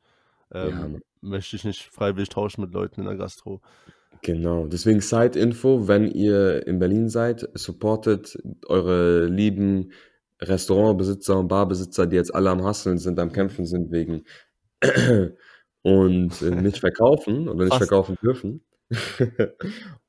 [0.52, 1.02] Ja, Ähm, Mann.
[1.20, 3.60] möchte ich nicht freiwillig tauschen mit Leuten in der Gastro.
[4.22, 8.36] Genau, deswegen Side-Info, wenn ihr in Berlin seid, supportet
[8.66, 9.92] eure lieben
[10.40, 14.24] Restaurantbesitzer und Barbesitzer, die jetzt alle am Hasseln sind, am Kämpfen sind wegen
[15.82, 17.88] und äh, nicht verkaufen oder nicht Fast.
[17.88, 18.62] verkaufen dürfen.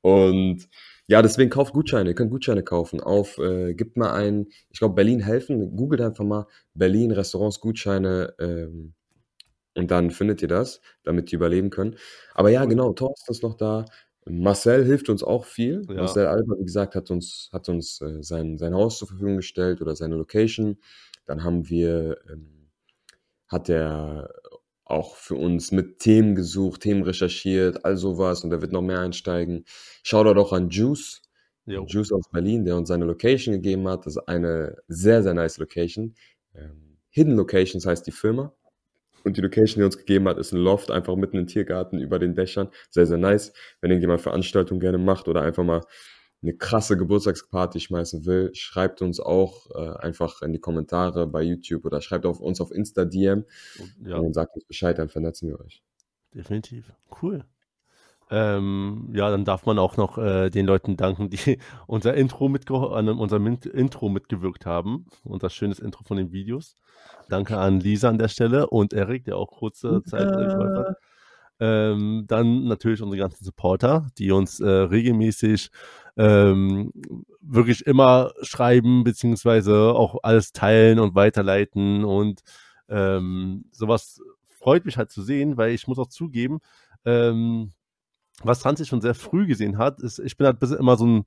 [0.00, 0.68] Und
[1.06, 4.94] ja, deswegen kauft Gutscheine, ihr könnt Gutscheine kaufen auf, äh, gebt mal ein, ich glaube
[4.94, 8.94] Berlin helfen, googelt einfach mal Berlin Restaurants Gutscheine ähm,
[9.74, 11.96] und dann findet ihr das, damit die überleben können.
[12.34, 13.86] Aber ja, genau, Thorsten ist noch da.
[14.26, 15.82] Marcel hilft uns auch viel.
[15.88, 15.94] Ja.
[15.94, 19.80] Marcel Alba, wie gesagt, hat uns, hat uns äh, sein, sein Haus zur Verfügung gestellt
[19.80, 20.78] oder seine Location.
[21.26, 22.70] Dann haben wir, ähm,
[23.48, 24.30] hat er
[24.90, 29.00] auch für uns mit Themen gesucht, Themen recherchiert, all sowas und er wird noch mehr
[29.00, 29.64] einsteigen.
[30.02, 31.22] Shoutout auch an Juice,
[31.66, 31.84] Jo.
[31.86, 34.06] Juice aus Berlin, der uns seine Location gegeben hat.
[34.06, 36.14] Das ist eine sehr, sehr nice Location.
[36.54, 38.52] Ähm, Hidden Locations heißt die Firma.
[39.22, 41.98] Und die Location, die er uns gegeben hat, ist ein Loft, einfach mitten im Tiergarten
[41.98, 42.70] über den Dächern.
[42.90, 43.52] Sehr, sehr nice.
[43.80, 45.82] Wenn irgendjemand Veranstaltungen gerne macht oder einfach mal
[46.42, 51.84] eine krasse Geburtstagsparty schmeißen will, schreibt uns auch äh, einfach in die Kommentare bei YouTube
[51.84, 53.44] oder schreibt auf uns auf Insta DM
[54.04, 55.82] Ja, und sagt uns Bescheid, dann vernetzen wir euch.
[56.34, 56.92] definitiv.
[57.22, 57.44] Cool.
[58.32, 62.46] Ähm, ja, dann darf man auch noch äh, den Leuten danken, die unser Intro
[62.94, 65.06] an unserem Intro mitgewirkt haben.
[65.24, 66.76] Unser schönes Intro von den Videos.
[67.28, 70.96] Danke an Lisa an der Stelle und Erik, der auch kurze Zeit äh, hat.
[71.60, 75.70] Ähm, dann natürlich unsere ganzen Supporter, die uns äh, regelmäßig
[76.16, 76.92] ähm,
[77.40, 82.04] wirklich immer schreiben, beziehungsweise auch alles teilen und weiterleiten.
[82.04, 82.40] Und
[82.88, 84.20] ähm, sowas
[84.58, 86.60] freut mich halt zu sehen, weil ich muss auch zugeben,
[87.04, 87.72] ähm,
[88.42, 91.24] was Franzi schon sehr früh gesehen hat, ist, ich bin halt immer so ein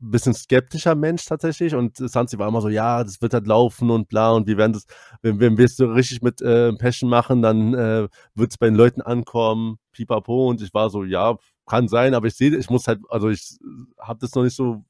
[0.00, 4.08] bisschen skeptischer Mensch tatsächlich und Sansi war immer so, ja, das wird halt laufen und
[4.08, 4.84] bla und wir werden das,
[5.22, 8.66] wenn, wenn wir es so richtig mit äh, Passion machen, dann äh, wird es bei
[8.66, 11.36] den Leuten ankommen, pipapo und ich war so, ja,
[11.66, 13.56] kann sein, aber ich sehe, ich muss halt, also ich
[13.98, 14.84] habe das noch nicht so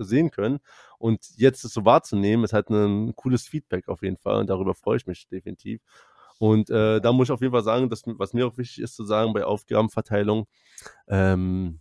[0.00, 0.58] sehen können
[0.98, 4.74] und jetzt es so wahrzunehmen, ist halt ein cooles Feedback auf jeden Fall und darüber
[4.74, 5.80] freue ich mich definitiv
[6.38, 8.94] und äh, da muss ich auf jeden Fall sagen, dass, was mir auch wichtig ist
[8.94, 10.46] zu sagen bei Aufgabenverteilung,
[11.08, 11.80] ähm,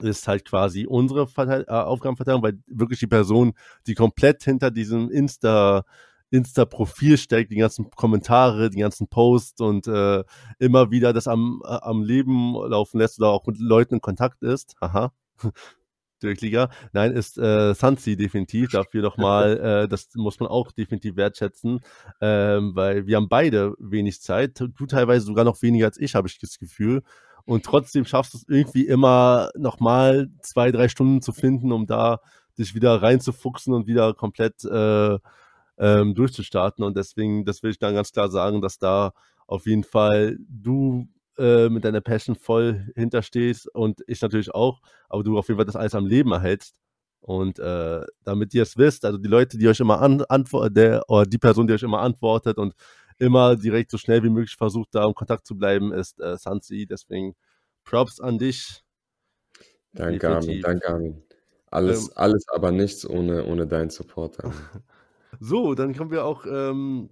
[0.00, 3.54] ist halt quasi unsere Verteil äh, Aufgabenverteilung, weil wirklich die Person,
[3.86, 5.84] die komplett hinter diesem Insta
[6.30, 10.22] Insta-Profil steckt, die ganzen Kommentare, die ganzen Posts und äh,
[10.60, 14.42] immer wieder das am, äh, am Leben laufen lässt oder auch mit Leuten in Kontakt
[14.42, 14.76] ist.
[14.80, 15.12] Haha.
[16.22, 16.70] Liga.
[16.92, 18.70] Nein, ist äh, Sansi definitiv.
[18.70, 21.80] Dafür nochmal, äh, das muss man auch definitiv wertschätzen,
[22.20, 24.60] ähm, weil wir haben beide wenig Zeit.
[24.60, 27.02] Du teilweise sogar noch weniger als ich, habe ich das Gefühl.
[27.44, 32.20] Und trotzdem schaffst du es irgendwie immer nochmal zwei, drei Stunden zu finden, um da
[32.58, 35.18] dich wieder reinzufuchsen und wieder komplett äh,
[35.78, 36.84] ähm, durchzustarten.
[36.84, 39.12] Und deswegen, das will ich dann ganz klar sagen, dass da
[39.46, 41.08] auf jeden Fall du
[41.40, 45.64] äh, mit deiner Passion voll hinterstehst und ich natürlich auch, aber du auf jeden Fall
[45.64, 46.74] das alles am Leben erhältst.
[47.20, 51.26] Und äh, damit ihr es wisst, also die Leute, die euch immer an, antworten, oder
[51.26, 52.74] die Person, die euch immer antwortet und
[53.18, 56.86] immer direkt so schnell wie möglich versucht, da im Kontakt zu bleiben, ist äh, Sansi.
[56.86, 57.34] Deswegen
[57.84, 58.82] Props an dich.
[59.92, 60.60] Danke, Armin.
[60.62, 61.22] Danke, Armin.
[61.70, 64.38] Alles, ähm, alles aber nichts ohne, ohne deinen Support.
[65.40, 67.10] so, dann kommen wir auch ähm,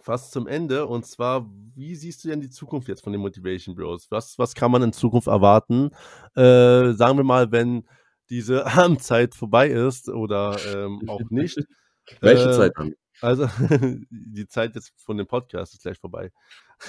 [0.00, 0.86] fast zum Ende.
[0.86, 4.06] Und zwar, wie siehst du denn die Zukunft jetzt von den Motivation Bros?
[4.10, 5.90] Was, was kann man in Zukunft erwarten?
[6.34, 7.86] Äh, sagen wir mal, wenn
[8.30, 11.58] diese Amtszeit vorbei ist oder ähm, auch nicht.
[12.20, 12.94] Welche äh, Zeit dann?
[13.20, 13.48] Also,
[14.10, 16.30] die Zeit jetzt von dem Podcast ist gleich vorbei.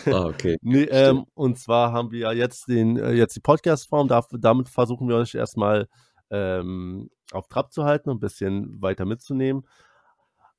[0.06, 0.58] Ah, okay.
[0.62, 4.10] nee, ähm, und zwar haben wir ja jetzt, den, äh, jetzt die Podcast-Form.
[4.32, 5.88] damit versuchen wir euch erstmal
[6.30, 9.66] ähm, auf Trab zu halten und ein bisschen weiter mitzunehmen.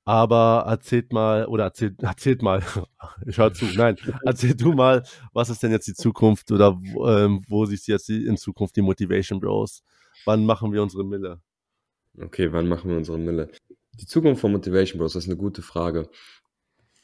[0.08, 2.62] Aber erzählt mal, oder erzählt, erzählt mal,
[3.26, 3.94] ich höre zu, nein,
[4.24, 5.02] erzähl du mal,
[5.34, 8.80] was ist denn jetzt die Zukunft oder ähm, wo siehst du jetzt in Zukunft die
[8.80, 9.82] Motivation Bros?
[10.24, 11.42] Wann machen wir unsere Mille?
[12.18, 13.50] Okay, wann machen wir unsere Mille?
[14.00, 16.08] Die Zukunft von Motivation Bros, das ist eine gute Frage.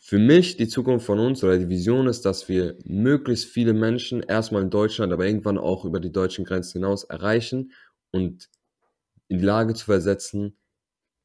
[0.00, 4.22] Für mich, die Zukunft von uns oder die Vision ist, dass wir möglichst viele Menschen
[4.22, 7.72] erstmal in Deutschland, aber irgendwann auch über die deutschen Grenzen hinaus erreichen
[8.12, 8.48] und
[9.28, 10.56] in die Lage zu versetzen,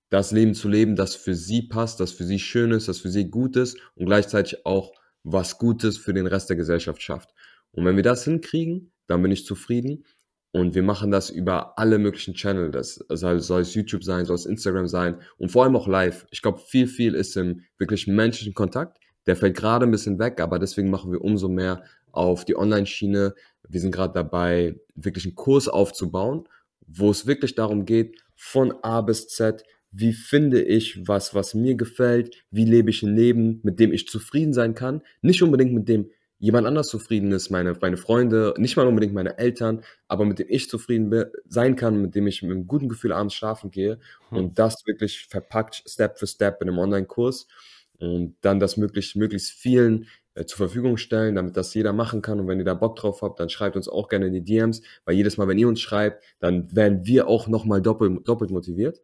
[0.10, 3.10] das Leben zu leben, das für sie passt, das für sie schön ist, das für
[3.10, 4.92] sie gut ist und gleichzeitig auch
[5.24, 7.30] was Gutes für den Rest der Gesellschaft schafft.
[7.72, 10.06] Und wenn wir das hinkriegen, dann bin ich zufrieden.
[10.52, 12.72] Und wir machen das über alle möglichen Channel.
[12.72, 16.26] Das soll, soll es YouTube sein, soll es Instagram sein und vor allem auch live.
[16.32, 18.98] Ich glaube, viel, viel ist im wirklich menschlichen Kontakt.
[19.28, 23.36] Der fällt gerade ein bisschen weg, aber deswegen machen wir umso mehr auf die Online-Schiene.
[23.68, 26.48] Wir sind gerade dabei, wirklich einen Kurs aufzubauen,
[26.88, 31.76] wo es wirklich darum geht, von A bis Z wie finde ich was, was mir
[31.76, 35.02] gefällt, wie lebe ich ein Leben, mit dem ich zufrieden sein kann.
[35.22, 36.10] Nicht unbedingt mit dem
[36.40, 40.48] jemand anders zufrieden ist, meine, meine Freunde, nicht mal unbedingt meine Eltern, aber mit dem
[40.50, 44.38] ich zufrieden sein kann, mit dem ich mit einem guten Gefühl abends schlafen gehe hm.
[44.38, 47.48] und das wirklich verpackt Step für Step in einem Online-Kurs
[48.00, 52.40] und dann das möglichst, möglichst vielen äh, zur Verfügung stellen, damit das jeder machen kann
[52.40, 54.82] und wenn ihr da Bock drauf habt, dann schreibt uns auch gerne in die DMs,
[55.04, 59.02] weil jedes Mal, wenn ihr uns schreibt, dann werden wir auch nochmal doppelt, doppelt motiviert.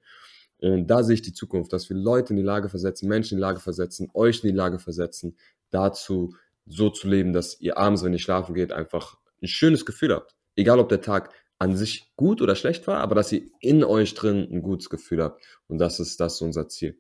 [0.60, 3.38] Und da sehe ich die Zukunft, dass wir Leute in die Lage versetzen, Menschen in
[3.38, 5.38] die Lage versetzen, euch in die Lage versetzen,
[5.70, 6.36] dazu
[6.66, 10.36] so zu leben, dass ihr abends, wenn ihr schlafen geht, einfach ein schönes Gefühl habt.
[10.56, 14.14] Egal, ob der Tag an sich gut oder schlecht war, aber dass ihr in euch
[14.14, 15.43] drin ein gutes Gefühl habt.
[15.68, 16.97] Und das ist das ist unser Ziel.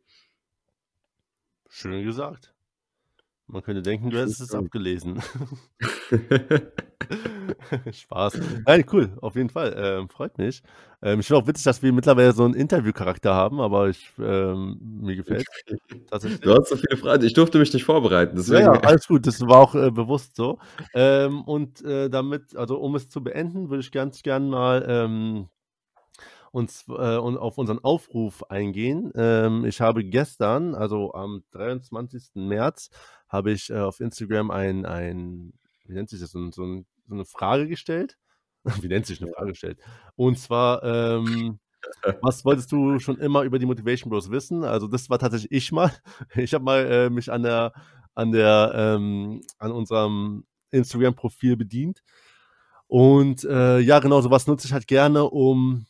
[1.69, 2.54] Schön gesagt.
[3.47, 5.21] Man könnte denken, du hättest es abgelesen.
[7.91, 8.39] Spaß.
[8.65, 9.75] Nein, cool, auf jeden Fall.
[9.77, 10.63] Ähm, freut mich.
[11.03, 14.79] Ähm, ich finde auch witzig, dass wir mittlerweile so einen Interviewcharakter haben, aber ich, ähm,
[14.81, 15.45] mir gefällt
[16.41, 17.23] Du hast so viele Fragen.
[17.23, 18.35] Ich durfte mich nicht vorbereiten.
[18.35, 18.65] Deswegen.
[18.65, 19.27] Ja, ja, alles gut.
[19.27, 20.57] Das war auch äh, bewusst so.
[20.95, 24.85] Ähm, und äh, damit, also um es zu beenden, würde ich ganz gern mal
[26.55, 29.11] uns äh, und auf unseren Aufruf eingehen.
[29.13, 32.31] Ähm, ich habe gestern, also am 23.
[32.35, 32.89] März,
[33.27, 35.53] habe ich äh, auf Instagram ein, ein,
[35.85, 38.17] wie nennt sich das, so, so, so, eine Frage gestellt.
[38.81, 39.79] Wie nennt sich eine Frage gestellt?
[40.15, 41.59] Und zwar, ähm,
[42.23, 44.63] was wolltest du schon immer über die Motivation Bros wissen?
[44.63, 45.91] Also das war tatsächlich ich mal.
[46.35, 47.73] Ich habe mal äh, mich an der,
[48.15, 52.01] an der, ähm, an unserem Instagram-Profil bedient.
[52.87, 55.85] Und äh, ja, genau, sowas nutze ich halt gerne, um,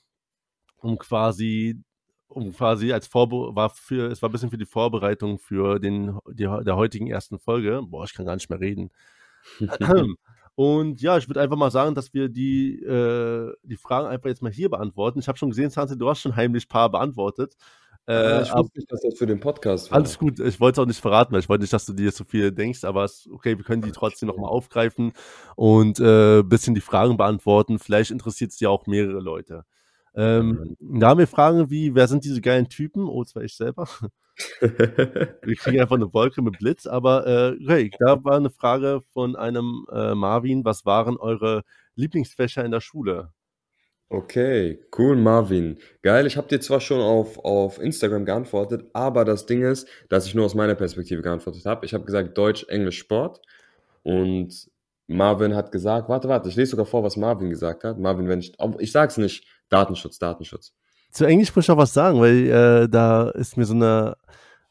[0.86, 1.82] um quasi,
[2.28, 6.20] um quasi als Vorbe war für, es war ein bisschen für die Vorbereitung für den,
[6.30, 7.82] die, der heutigen ersten Folge.
[7.84, 8.92] Boah, ich kann gar nicht mehr reden.
[10.56, 14.42] Und ja, ich würde einfach mal sagen, dass wir die, äh, die Fragen einfach jetzt
[14.42, 15.20] mal hier beantworten.
[15.20, 17.58] Ich habe schon gesehen, Sanse, du hast schon heimlich ein paar beantwortet.
[18.08, 19.98] Äh, ich wusste nicht, dass das für den Podcast war.
[19.98, 22.12] Alles gut, ich wollte es auch nicht verraten, weil ich wollte nicht, dass du dir
[22.12, 25.12] so viel denkst, aber es, okay, wir können die trotzdem nochmal aufgreifen
[25.56, 27.80] und ein äh, bisschen die Fragen beantworten.
[27.80, 29.66] Vielleicht interessiert es ja auch mehrere Leute.
[30.16, 33.08] Ähm, da haben wir Fragen wie, wer sind diese geilen Typen?
[33.08, 33.88] Oh, das war ich selber.
[34.62, 39.36] wir kriegen einfach eine Wolke mit Blitz, aber äh, okay, da war eine Frage von
[39.36, 41.64] einem äh, Marvin, was waren eure
[41.96, 43.32] Lieblingsfächer in der Schule?
[44.10, 45.80] Okay, cool, Marvin.
[46.04, 50.28] Geil, ich habe dir zwar schon auf, auf Instagram geantwortet, aber das Ding ist, dass
[50.28, 51.86] ich nur aus meiner Perspektive geantwortet habe.
[51.86, 53.42] Ich habe gesagt Deutsch, Englisch, Sport
[54.04, 54.70] und
[55.08, 58.00] Marvin hat gesagt, warte, warte, ich lese sogar vor, was Marvin gesagt hat.
[58.00, 60.74] Marvin, wenn ich, ich sag's nicht, Datenschutz, Datenschutz.
[61.12, 64.18] Zu Englisch muss ich auch was sagen, weil äh, da ist mir so eine,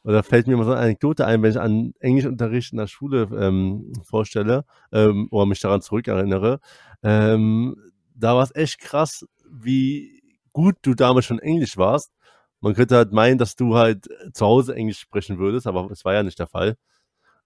[0.02, 3.28] oder fällt mir immer so eine Anekdote ein, wenn ich an Englischunterricht in der Schule
[3.38, 6.60] ähm, vorstelle ähm, oder mich daran zurückerinnere.
[7.02, 7.76] Ähm,
[8.14, 10.22] da war es echt krass, wie
[10.52, 12.12] gut du damals schon Englisch warst.
[12.60, 16.14] Man könnte halt meinen, dass du halt zu Hause Englisch sprechen würdest, aber es war
[16.14, 16.76] ja nicht der Fall.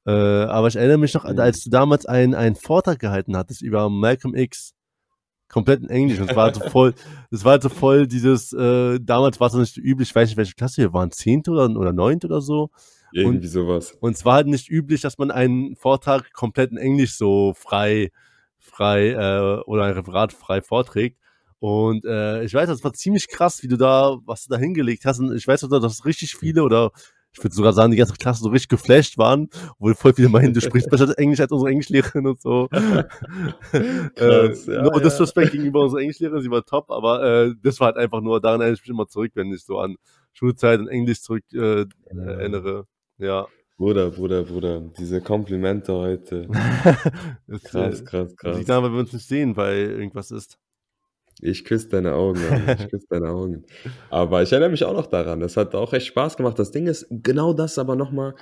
[0.08, 4.34] Äh, aber ich erinnere mich noch, als du damals einen Vortrag gehalten hattest über Malcolm
[4.34, 4.72] X,
[5.50, 6.18] komplett in Englisch.
[6.18, 6.94] Und es war halt so voll,
[7.30, 10.38] es war halt so voll dieses, äh, damals war es nicht üblich, ich weiß nicht,
[10.38, 12.70] welche Klasse wir waren, zehnte oder, oder neunte oder so.
[13.12, 13.98] Irgendwie und, sowas.
[14.00, 18.10] Und es war halt nicht üblich, dass man einen Vortrag komplett in Englisch so frei,
[18.58, 21.18] frei, äh, oder ein Referat frei vorträgt.
[21.58, 25.04] Und äh, ich weiß, das war ziemlich krass, wie du da, was du da hingelegt
[25.04, 25.18] hast.
[25.18, 26.92] Und ich weiß, dass richtig viele oder
[27.32, 29.48] ich würde sogar sagen, die ganze Klasse so richtig geflasht waren,
[29.78, 32.68] obwohl voll viele meinen, du sprichst besser Englisch als unsere Englischlehrerin und so.
[32.70, 35.00] Krass, äh, ja, no ja.
[35.00, 38.60] disrespect gegenüber unserer Englischlehrerin, sie war top, aber äh, das war halt einfach nur, daran
[38.60, 39.96] erinnere ich mich immer zurück, wenn ich so an
[40.32, 42.86] Schulzeit und Englisch zurück äh, erinnere.
[43.18, 43.46] Ja.
[43.76, 46.48] Bruder, Bruder, Bruder, diese Komplimente heute.
[47.62, 48.56] krass, krass, krass.
[48.56, 50.58] Liegt daran, weil wir uns nicht sehen, weil irgendwas ist.
[51.40, 52.76] Ich küsse deine Augen, Mann.
[52.78, 53.64] ich küsse deine Augen.
[54.10, 55.40] Aber ich erinnere mich auch noch daran.
[55.40, 56.58] Das hat auch echt Spaß gemacht.
[56.58, 58.34] Das Ding ist, genau das aber nochmal,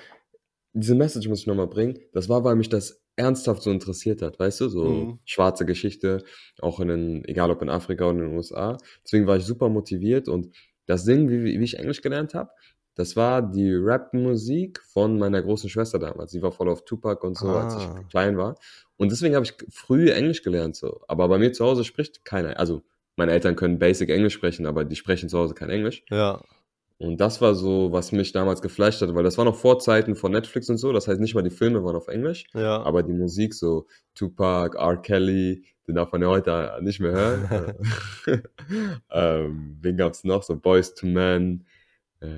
[0.73, 1.99] diese Message muss ich nochmal bringen.
[2.13, 5.19] Das war, weil mich das ernsthaft so interessiert hat, weißt du, so mhm.
[5.25, 6.23] schwarze Geschichte,
[6.61, 8.77] auch in den, egal ob in Afrika oder in den USA.
[9.03, 12.51] Deswegen war ich super motiviert und das Ding, wie, wie ich Englisch gelernt habe,
[12.95, 16.31] das war die Rap-Musik von meiner großen Schwester damals.
[16.31, 17.65] Sie war voll auf Tupac und so, ah.
[17.65, 18.03] als ich ah.
[18.09, 18.55] klein war.
[18.97, 20.77] Und deswegen habe ich früh Englisch gelernt.
[20.77, 21.01] So.
[21.09, 22.59] Aber bei mir zu Hause spricht keiner.
[22.59, 22.83] Also
[23.17, 26.05] meine Eltern können Basic Englisch sprechen, aber die sprechen zu Hause kein Englisch.
[26.11, 26.43] Ja.
[26.99, 30.17] Und das war so, was mich damals geflasht hat, weil das war noch vor Zeiten
[30.17, 30.93] von Netflix und so.
[30.93, 32.83] Das heißt, nicht mal die Filme waren auf Englisch, ja.
[32.83, 34.97] aber die Musik, so Tupac, R.
[35.03, 37.75] Kelly, den darf man ja heute nicht mehr hören.
[39.11, 40.43] ähm, wen gab's noch?
[40.43, 41.67] So Boys to Men,
[42.21, 42.29] äh,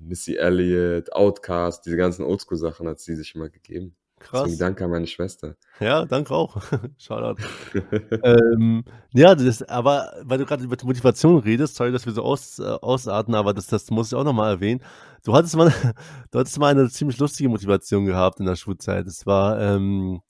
[0.00, 3.96] Missy Elliott, Outcast, diese ganzen Oldschool-Sachen hat sie sich immer gegeben.
[4.18, 4.44] Krass.
[4.44, 5.54] Deswegen danke an meine Schwester.
[5.80, 6.60] Ja, danke auch.
[6.98, 7.42] Shoutout.
[8.22, 12.58] ähm, ja, das, aber weil du gerade über Motivation redest, sorry, dass wir so aus,
[12.58, 14.82] äh, ausarten, aber das, das muss ich auch nochmal erwähnen.
[15.24, 15.72] Du hattest, mal,
[16.30, 19.06] du hattest mal eine ziemlich lustige Motivation gehabt in der Schulzeit.
[19.06, 20.20] Es war ähm,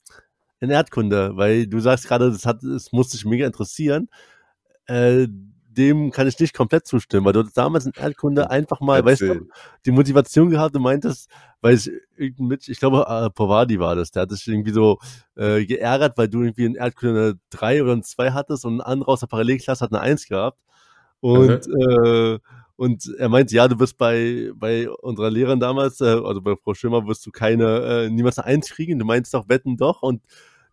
[0.59, 4.09] in Erdkunde, weil du sagst gerade, das, hat, das muss dich mega interessieren.
[4.87, 5.27] Äh,
[5.79, 9.29] dem kann ich nicht komplett zustimmen, weil du damals in Erdkunde einfach mal, Erzähl.
[9.29, 9.47] weißt du,
[9.85, 11.29] die Motivation gehabt und meintest,
[11.61, 11.89] weil ich
[12.37, 14.99] mit, ich glaube, äh, Povadi war das, der hat sich irgendwie so
[15.35, 18.81] äh, geärgert, weil du irgendwie in Erdkunde eine 3 oder eine 2 hattest und ein
[18.81, 20.59] anderer aus der Parallelklasse hat eine 1 gehabt.
[21.21, 22.05] Und, mhm.
[22.05, 22.39] äh,
[22.75, 26.73] und er meinte, ja, du wirst bei, bei unserer Lehrerin damals, äh, also bei Frau
[26.73, 28.99] Schimmer, wirst du keine, äh, niemals eine 1 kriegen.
[28.99, 30.01] Du meinst doch, wetten doch.
[30.01, 30.21] Und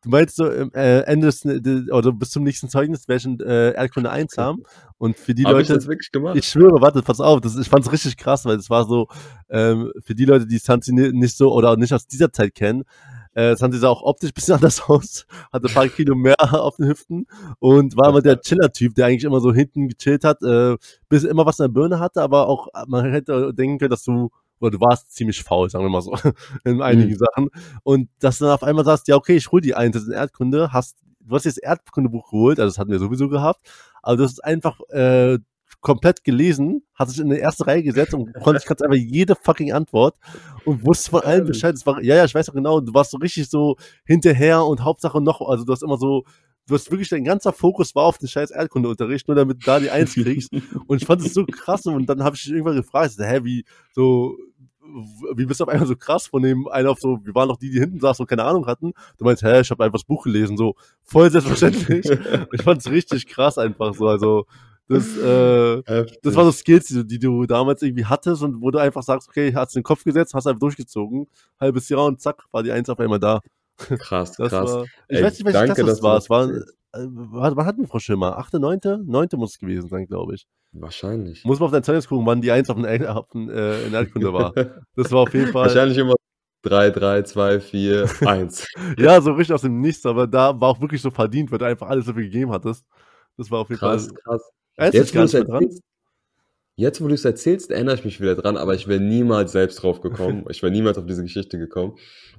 [0.06, 1.44] Du meinst so, äh, Ende des,
[1.90, 4.62] oder bis zum nächsten Zeugnis werde ich in äh, Erdkunde 1 haben.
[4.98, 5.72] Und für die Hab Leute.
[5.72, 6.36] Ich das wirklich gemacht?
[6.36, 9.08] Ich schwöre, warte, pass auf, das, ich fand's richtig krass, weil es war so,
[9.50, 12.84] ähm, für die Leute, die Santi nicht so oder nicht aus dieser Zeit kennen,
[13.34, 16.76] äh, Santi sah auch optisch ein bisschen anders aus, hatte ein paar Kilo mehr auf
[16.76, 17.26] den Hüften
[17.58, 20.76] und war immer der Chiller-Typ, der eigentlich immer so hinten gechillt hat, äh,
[21.08, 24.30] bis immer was in der Birne hatte, aber auch, man hätte denken können, dass du
[24.60, 26.16] oder du warst ziemlich faul, sagen wir mal so,
[26.64, 27.18] in einigen mhm.
[27.18, 27.48] Sachen.
[27.82, 30.72] Und dass du dann auf einmal sagst, ja, okay, ich hol die Eins in Erdkunde,
[30.72, 33.60] hast, du hast jetzt Erdkundebuch geholt, also das hatten wir sowieso gehabt,
[34.02, 35.38] aber du hast einfach äh,
[35.80, 39.72] komplett gelesen, hast dich in die erste Reihe gesetzt und konntest kannst einfach jede fucking
[39.72, 40.16] Antwort
[40.64, 41.74] und wusstest von allem Bescheid.
[41.74, 44.82] Das war, ja, ja, ich weiß auch genau, du warst so richtig so hinterher und
[44.82, 46.24] Hauptsache noch, also du hast immer so
[46.66, 49.80] du hast wirklich dein ganzer Fokus war auf den scheiß Erdkundeunterricht, nur damit du da
[49.80, 50.52] die Eins kriegst.
[50.86, 53.40] und ich fand es so krass und dann habe ich dich irgendwann gefragt, so, hä,
[53.44, 54.36] wie, so,
[55.34, 57.58] wie bist du auf einmal so krass von dem einen auf so, wir waren doch
[57.58, 58.92] die, die hinten saßen und keine Ahnung hatten.
[59.18, 62.06] Du meinst, hä, ich habe einfach das Buch gelesen, so voll selbstverständlich.
[62.52, 64.46] ich fand's richtig krass einfach so, also
[64.88, 65.82] das, äh,
[66.22, 69.28] das war so Skills, die, die, du damals irgendwie hattest und wo du einfach sagst,
[69.28, 71.26] okay, hast den Kopf gesetzt, hast einfach durchgezogen,
[71.60, 73.40] halbes Jahr und zack, war die Eins auf einmal da.
[73.98, 74.72] Krass, das krass.
[74.72, 76.16] War, ich Ey, weiß nicht, welche danke, Klasse das war.
[76.16, 76.60] Es war, äh,
[76.92, 78.38] wann hatten wir Frau Schimmer?
[78.38, 79.02] Achte, neunte?
[79.04, 80.46] Neunte muss es gewesen sein, glaube ich.
[80.72, 81.44] Wahrscheinlich.
[81.44, 83.94] Muss man auf dein Zeugnis gucken, wann die Eins auf den, auf den äh, in
[83.94, 84.52] Erdkunde war.
[84.94, 85.66] Das war auf jeden Fall.
[85.66, 86.14] Wahrscheinlich immer
[86.62, 88.66] 3, 3, 2, 4, 1.
[88.98, 91.66] ja, so richtig aus dem Nichts, aber da war auch wirklich so verdient, weil du
[91.66, 92.84] einfach alles so viel gegeben hattest.
[93.36, 94.14] Das war auf jeden krass, Fall.
[94.14, 94.94] Krass, krass.
[94.94, 95.82] Jetzt, wo erzählst,
[96.76, 99.82] jetzt, wo du es erzählst, erinnere ich mich wieder dran, aber ich wäre niemals selbst
[99.82, 100.44] drauf gekommen.
[100.50, 101.94] ich wäre niemals auf diese Geschichte gekommen.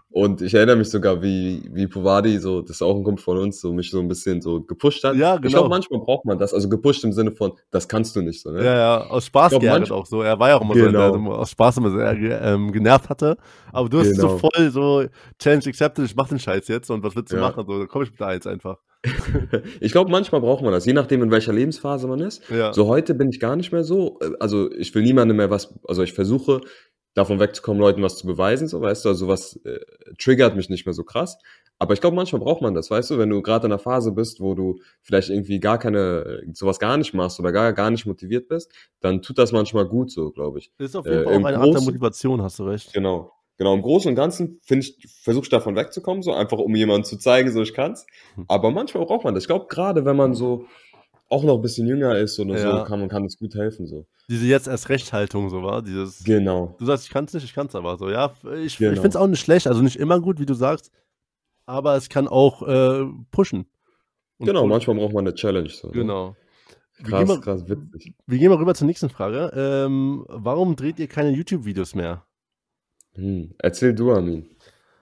[0.10, 3.38] Und ich erinnere mich sogar, wie, wie Povadi, so, das ist auch ein Kumpel von
[3.38, 5.16] uns, so mich so ein bisschen so gepusht hat.
[5.16, 5.48] Ja, genau.
[5.48, 8.42] Ich glaube, manchmal braucht man das, also gepusht im Sinne von, das kannst du nicht
[8.42, 8.64] so, ne?
[8.64, 10.22] Ja, ja, aus Spaß glaub, geärgert auch so.
[10.22, 11.14] Er war ja auch immer genau.
[11.14, 13.38] so, der aus Spaß immer sehr ähm, genervt hatte.
[13.74, 14.30] Aber du hast genau.
[14.30, 15.06] so voll so,
[15.40, 17.42] Challenge accepted, ich mach den Scheiß jetzt und was willst du ja.
[17.42, 17.66] machen?
[17.68, 18.78] So, da komme ich mit der Eins einfach.
[19.80, 22.50] ich glaube, manchmal braucht man das, je nachdem, in welcher Lebensphase man ist.
[22.50, 22.74] Ja.
[22.74, 24.20] So heute bin ich gar nicht mehr so.
[24.22, 26.62] Äh, also ich will niemandem mehr was, also ich versuche
[27.14, 29.80] davon wegzukommen, Leuten was zu beweisen, so weißt du, also was äh,
[30.20, 31.40] triggert mich nicht mehr so krass.
[31.80, 34.12] Aber ich glaube, manchmal braucht man das, weißt du, wenn du gerade in einer Phase
[34.12, 38.06] bist, wo du vielleicht irgendwie gar keine, sowas gar nicht machst oder gar, gar nicht
[38.06, 40.72] motiviert bist, dann tut das manchmal gut so, glaube ich.
[40.78, 42.94] Das ist auf jeden äh, Fall auch eine Art der Motivation, hast du recht.
[42.94, 43.32] Genau.
[43.58, 47.06] Genau, im Großen und Ganzen finde ich, versuche ich davon wegzukommen, so einfach um jemandem
[47.06, 48.06] zu zeigen, so ich kann's.
[48.36, 48.46] Hm.
[48.48, 49.44] Aber manchmal braucht man das.
[49.44, 50.66] Ich glaube, gerade wenn man so
[51.30, 52.78] auch noch ein bisschen jünger ist oder ja.
[52.80, 53.88] so, kann man kann es gut helfen.
[53.88, 54.06] so.
[54.30, 56.24] Diese jetzt erst Rechthaltung so war, dieses.
[56.24, 56.76] Genau.
[56.80, 58.10] Du sagst, ich kann es nicht, ich kann es aber so.
[58.10, 58.34] Ja,
[58.64, 58.92] ich, genau.
[58.92, 60.92] ich finde es auch nicht schlecht, also nicht immer gut, wie du sagst,
[61.66, 63.66] aber es kann auch äh, pushen.
[64.40, 64.70] genau, pushen.
[64.70, 65.70] manchmal braucht man eine Challenge.
[65.70, 65.94] So, ne?
[65.94, 66.30] genau.
[66.30, 66.36] Ne?
[67.04, 68.14] Krass, wir krass, witzig.
[68.26, 69.52] Wir gehen mal rüber zur nächsten Frage.
[69.56, 72.27] Ähm, warum dreht ihr keine YouTube-Videos mehr?
[73.18, 73.52] Hm.
[73.58, 74.46] Erzähl du, Armin.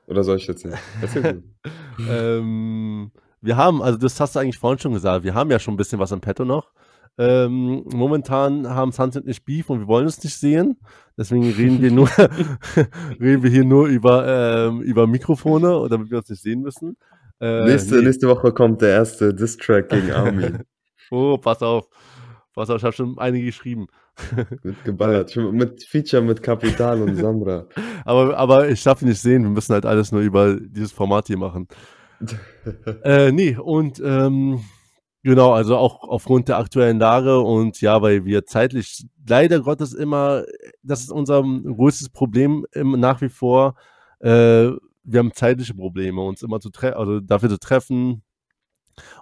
[0.08, 0.78] Oder soll ich jetzt nicht?
[1.02, 1.44] Erzähl du.
[2.10, 3.12] ähm,
[3.42, 5.78] wir haben, also das hast du eigentlich vorhin schon gesagt, wir haben ja schon ein
[5.78, 6.72] bisschen was im Petto noch.
[7.18, 10.78] Ähm, momentan haben Sunset nicht Beef und wir wollen es nicht sehen.
[11.18, 12.10] Deswegen reden wir nur,
[13.20, 16.98] reden wir hier nur über, ähm, über Mikrofone, damit wir uns nicht sehen müssen.
[17.40, 18.06] Äh, nächste, nee.
[18.06, 20.64] nächste Woche kommt der erste Diss-Track gegen Armin.
[21.12, 21.88] oh, pass auf.
[22.54, 23.88] Pass auf, ich habe schon einige geschrieben.
[24.64, 25.36] Mit geballert.
[25.36, 27.66] Mit Feature mit Kapital und Samra.
[28.06, 29.44] aber, aber ich darf ihn nicht sehen.
[29.44, 31.68] Wir müssen halt alles nur über dieses Format hier machen.
[33.04, 34.64] äh, nee, und ähm,
[35.22, 40.44] genau, also auch aufgrund der aktuellen Lage und ja, weil wir zeitlich leider Gottes immer,
[40.82, 43.76] das ist unser größtes Problem im, nach wie vor,
[44.20, 44.72] äh,
[45.06, 48.24] wir haben zeitliche Probleme, uns immer zu treffen, also dafür zu treffen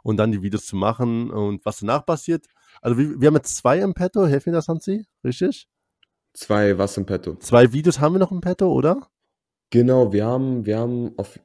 [0.04, 2.46] und dann die Videos zu machen und was danach passiert.
[2.84, 5.06] Also wir, wir haben jetzt zwei im Petto, helfen mir das, Hansi?
[5.24, 5.68] Richtig?
[6.34, 7.36] Zwei was im Petto?
[7.36, 9.08] Zwei Videos haben wir noch im Petto, oder?
[9.70, 11.40] Genau, wir haben, wir haben auf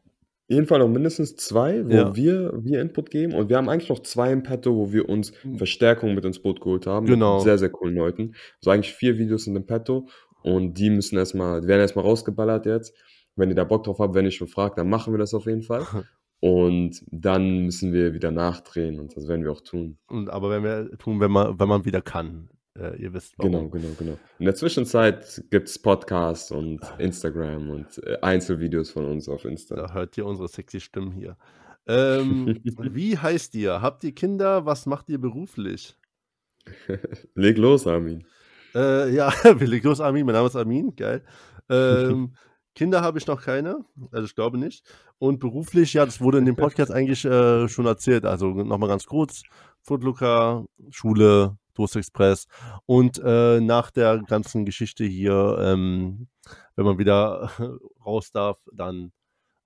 [0.48, 2.16] jeden Fall noch mindestens zwei, wo ja.
[2.16, 3.34] wir, wir Input geben.
[3.34, 5.58] Und wir haben eigentlich noch zwei im Petto, wo wir uns hm.
[5.58, 7.06] Verstärkung mit ins Boot geholt haben.
[7.06, 7.36] Genau.
[7.36, 8.34] Mit sehr, sehr coolen Leuten.
[8.60, 10.08] Also eigentlich vier Videos sind im Petto.
[10.42, 12.96] Und die müssen erstmal, die werden erstmal rausgeballert jetzt.
[13.36, 15.46] Wenn ihr da Bock drauf habt, wenn ihr schon fragt, dann machen wir das auf
[15.46, 15.86] jeden Fall.
[16.40, 19.98] Und dann müssen wir wieder nachdrehen und das werden wir auch tun.
[20.06, 22.48] Und aber wenn wir tun, wenn man, wenn man wieder kann.
[22.78, 23.52] Äh, ihr wisst warum.
[23.52, 24.18] Genau, genau, genau.
[24.38, 29.74] In der Zwischenzeit gibt es Podcasts und Instagram und äh, Einzelvideos von uns auf Insta.
[29.74, 31.36] Da hört ihr unsere sexy Stimmen hier.
[31.88, 33.82] Ähm, wie heißt ihr?
[33.82, 34.64] Habt ihr Kinder?
[34.64, 35.96] Was macht ihr beruflich?
[37.34, 38.24] Leg los, Armin.
[38.74, 40.26] Äh, ja, leg los, Armin.
[40.26, 40.94] Mein Name ist Armin.
[40.94, 41.24] Geil.
[41.70, 42.34] Ähm,
[42.78, 44.84] Kinder habe ich noch keine, also ich glaube nicht.
[45.18, 48.24] Und beruflich, ja, das wurde in dem Podcast eigentlich äh, schon erzählt.
[48.24, 49.42] Also nochmal ganz kurz:
[49.82, 52.46] Footlooker, Schule, Toast Express.
[52.86, 56.28] Und äh, nach der ganzen Geschichte hier, ähm,
[56.76, 57.50] wenn man wieder
[58.06, 59.10] raus darf, dann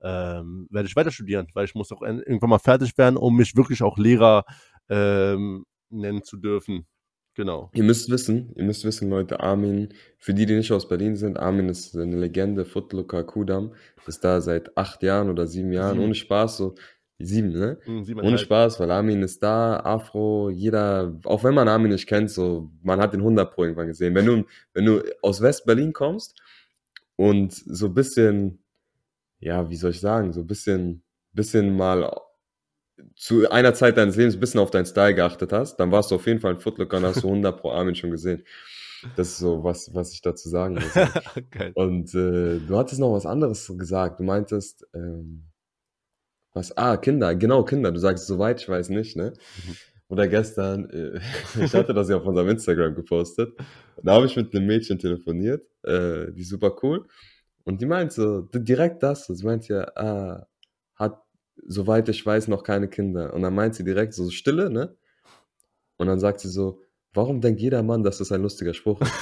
[0.01, 3.55] ähm, werde ich weiter studieren, weil ich muss auch irgendwann mal fertig werden, um mich
[3.57, 4.47] wirklich auch Lehrer
[4.89, 6.87] ähm, nennen zu dürfen.
[7.35, 7.71] Genau.
[7.73, 11.39] Ihr müsst wissen, ihr müsst wissen, Leute, Armin, für die, die nicht aus Berlin sind,
[11.39, 13.75] Armin ist eine Legende, Footlooker Kudam,
[14.07, 16.05] ist da seit acht Jahren oder sieben Jahren, sieben.
[16.05, 16.75] ohne Spaß, so
[17.25, 17.79] Sieben, ne?
[17.87, 22.31] Mhm, Ohne Spaß, weil Armin ist da, Afro, jeder, auch wenn man Armin nicht kennt,
[22.31, 24.15] so, man hat den 100 Pro irgendwann gesehen.
[24.15, 26.41] Wenn du, wenn du aus West-Berlin kommst
[27.17, 28.59] und so ein bisschen,
[29.39, 31.03] ja, wie soll ich sagen, so ein bisschen,
[31.33, 32.11] bisschen mal
[33.17, 36.17] zu einer Zeit deines Lebens ein bisschen auf deinen Style geachtet hast, dann warst du
[36.17, 38.45] auf jeden Fall ein Footlooker und hast du 100 Pro Armin schon gesehen.
[39.17, 40.95] Das ist so, was, was ich dazu sagen muss.
[41.75, 44.21] und äh, du hattest noch was anderes gesagt.
[44.21, 45.49] Du meintest, ähm,
[46.55, 46.77] Was?
[46.77, 47.91] Ah, Kinder, genau, Kinder.
[47.93, 49.33] Du sagst, soweit ich weiß nicht, ne?
[49.57, 49.77] Mhm.
[50.09, 51.21] Oder gestern, äh,
[51.65, 53.55] ich hatte das ja auf unserem Instagram gepostet.
[54.03, 57.07] Da habe ich mit einem Mädchen telefoniert, äh, die ist super cool.
[57.65, 59.27] Und die meint so, di- direkt das.
[59.27, 60.47] Sie meint ja, ah,
[60.97, 61.23] hat,
[61.67, 63.33] soweit ich weiß, noch keine Kinder.
[63.35, 64.97] Und dann meint sie direkt so Stille, ne?
[65.97, 66.81] Und dann sagt sie so,
[67.15, 69.13] warum denkt jeder Mann, dass das ein lustiger Spruch ist?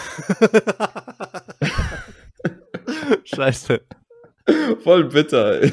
[3.34, 3.80] Scheiße.
[4.82, 5.60] Voll bitter.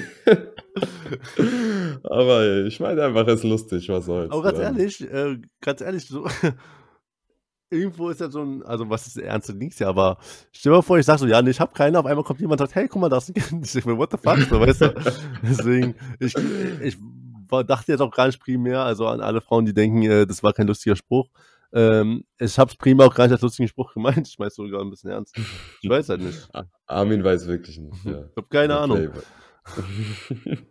[2.04, 4.32] Aber ich meine einfach, es ist lustig, was soll's.
[4.32, 6.28] Aber ganz ehrlich, äh, ganz ehrlich, so
[7.70, 10.18] irgendwo ist ja so ein, also was ist ernst und nichts ja, aber
[10.52, 12.40] stell dir mal vor, ich sag so, ja, nee, ich hab keine, auf einmal kommt
[12.40, 13.76] jemand und sagt, hey, guck mal, das ist ein Kind.
[13.76, 14.94] Ich mir, what the fuck, so, weißt du?
[15.44, 16.34] Deswegen, ich,
[16.82, 16.98] ich
[17.68, 20.54] dachte jetzt auch gar nicht primär, also an alle Frauen, die denken, äh, das war
[20.54, 21.30] kein lustiger Spruch.
[21.74, 24.90] Ähm, ich hab's primär auch gar nicht als lustigen Spruch gemeint, ich mein's sogar ein
[24.90, 25.38] bisschen ernst.
[25.82, 26.48] Ich weiß halt nicht.
[26.54, 28.06] Ar- Armin weiß wirklich nicht.
[28.06, 28.24] Ja.
[28.30, 29.10] Ich hab keine Der Ahnung.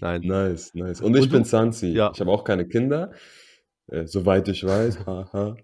[0.00, 0.22] Nein.
[0.22, 1.00] nice, nice.
[1.02, 1.44] Und ich Und bin?
[1.44, 1.88] Sansi.
[1.88, 2.10] Ja.
[2.14, 3.12] Ich habe auch keine Kinder.
[3.88, 4.98] Äh, soweit ich weiß.
[5.06, 5.56] Haha.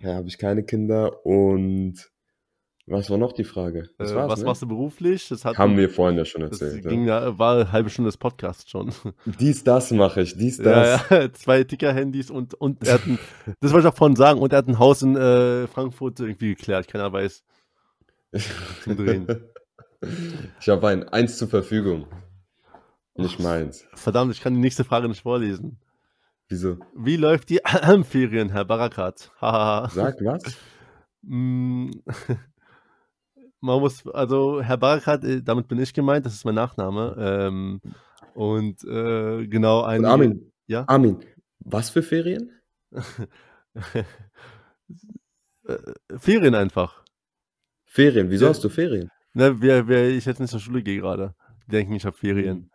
[0.00, 1.24] Ja, habe ich keine Kinder.
[1.24, 2.10] Und
[2.86, 3.90] was war noch die Frage?
[3.98, 4.46] Das Äh, was ne?
[4.46, 5.28] machst du beruflich?
[5.28, 6.88] Das hat Haben wir vorhin ja schon das erzählt.
[6.88, 7.22] ging Ja.
[7.22, 8.92] ja, war eine halbe Stunde des Podcasts schon.
[9.38, 10.36] Dies, das mache ich.
[10.36, 11.08] Dies, das.
[11.08, 13.18] Ja, ja, zwei Ticker-Handys und, und er hat ein,
[13.60, 16.54] das wollte ich auch vorhin sagen, und er hat ein Haus in äh, Frankfurt irgendwie
[16.54, 17.44] geklärt, keiner weiß.
[18.82, 19.26] Zum Drehen.
[20.60, 22.06] Ich habe ein eins zur Verfügung.
[23.16, 23.84] Nicht meins.
[23.94, 25.78] Verdammt, ich kann die nächste Frage nicht vorlesen.
[26.50, 26.78] Wieso?
[26.96, 27.60] Wie läuft die
[28.02, 29.30] Ferien, Herr Barakat?
[29.40, 29.88] Hahaha.
[29.90, 30.42] Sag was?
[31.22, 31.90] Mm,
[33.60, 37.14] Man muss, also Herr Barakat, äh, damit bin ich gemeint, das ist mein Nachname.
[37.18, 37.80] Ähm,
[38.34, 40.00] und äh, genau ein.
[40.00, 40.84] Und Armin, Ja?
[40.88, 41.18] Armin,
[41.60, 42.50] was für Ferien?
[45.66, 45.76] Äh,
[46.18, 47.04] Ferien einfach.
[47.84, 48.50] Ferien, wieso Ja.
[48.50, 49.10] hast du Ferien?
[49.34, 51.34] Ne, wer, wer ich jetzt nicht zur Schule gehe gerade.
[51.66, 52.70] Die denken, ich habe Ferien.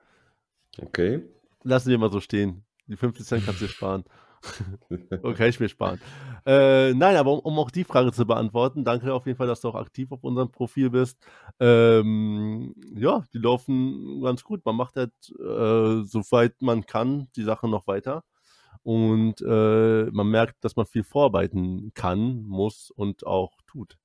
[0.78, 1.24] Okay.
[1.64, 2.64] Lassen wir mal so stehen.
[2.88, 4.04] Die 50 Cent kannst du dir sparen.
[5.38, 6.00] Kann ich mir sparen.
[6.46, 9.62] Äh, nein, aber um, um auch die Frage zu beantworten, danke auf jeden Fall, dass
[9.62, 11.18] du auch aktiv auf unserem Profil bist.
[11.60, 14.64] Ähm, ja, die laufen ganz gut.
[14.66, 18.24] Man macht halt, äh, soweit man kann, die Sache noch weiter.
[18.84, 23.98] Und äh, man merkt, dass man viel vorarbeiten kann, muss und auch tut.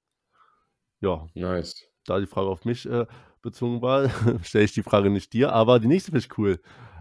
[1.01, 1.85] Ja, Nice.
[2.07, 3.07] da die Frage auf mich äh,
[3.43, 4.09] bezogen war,
[4.43, 6.61] stelle ich die Frage nicht dir, aber die nächste finde ich cool.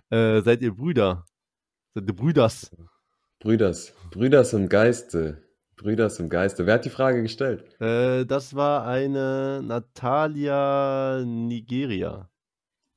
[0.10, 1.26] Äh, seid ihr Brüder?
[1.96, 2.72] Ihr Brüders?
[3.40, 3.94] Brüders.
[4.12, 5.44] Brüders im Geiste.
[5.76, 6.66] Brüders im Geiste.
[6.66, 7.64] Wer hat die Frage gestellt?
[7.82, 12.30] Äh, das war eine Natalia Nigeria.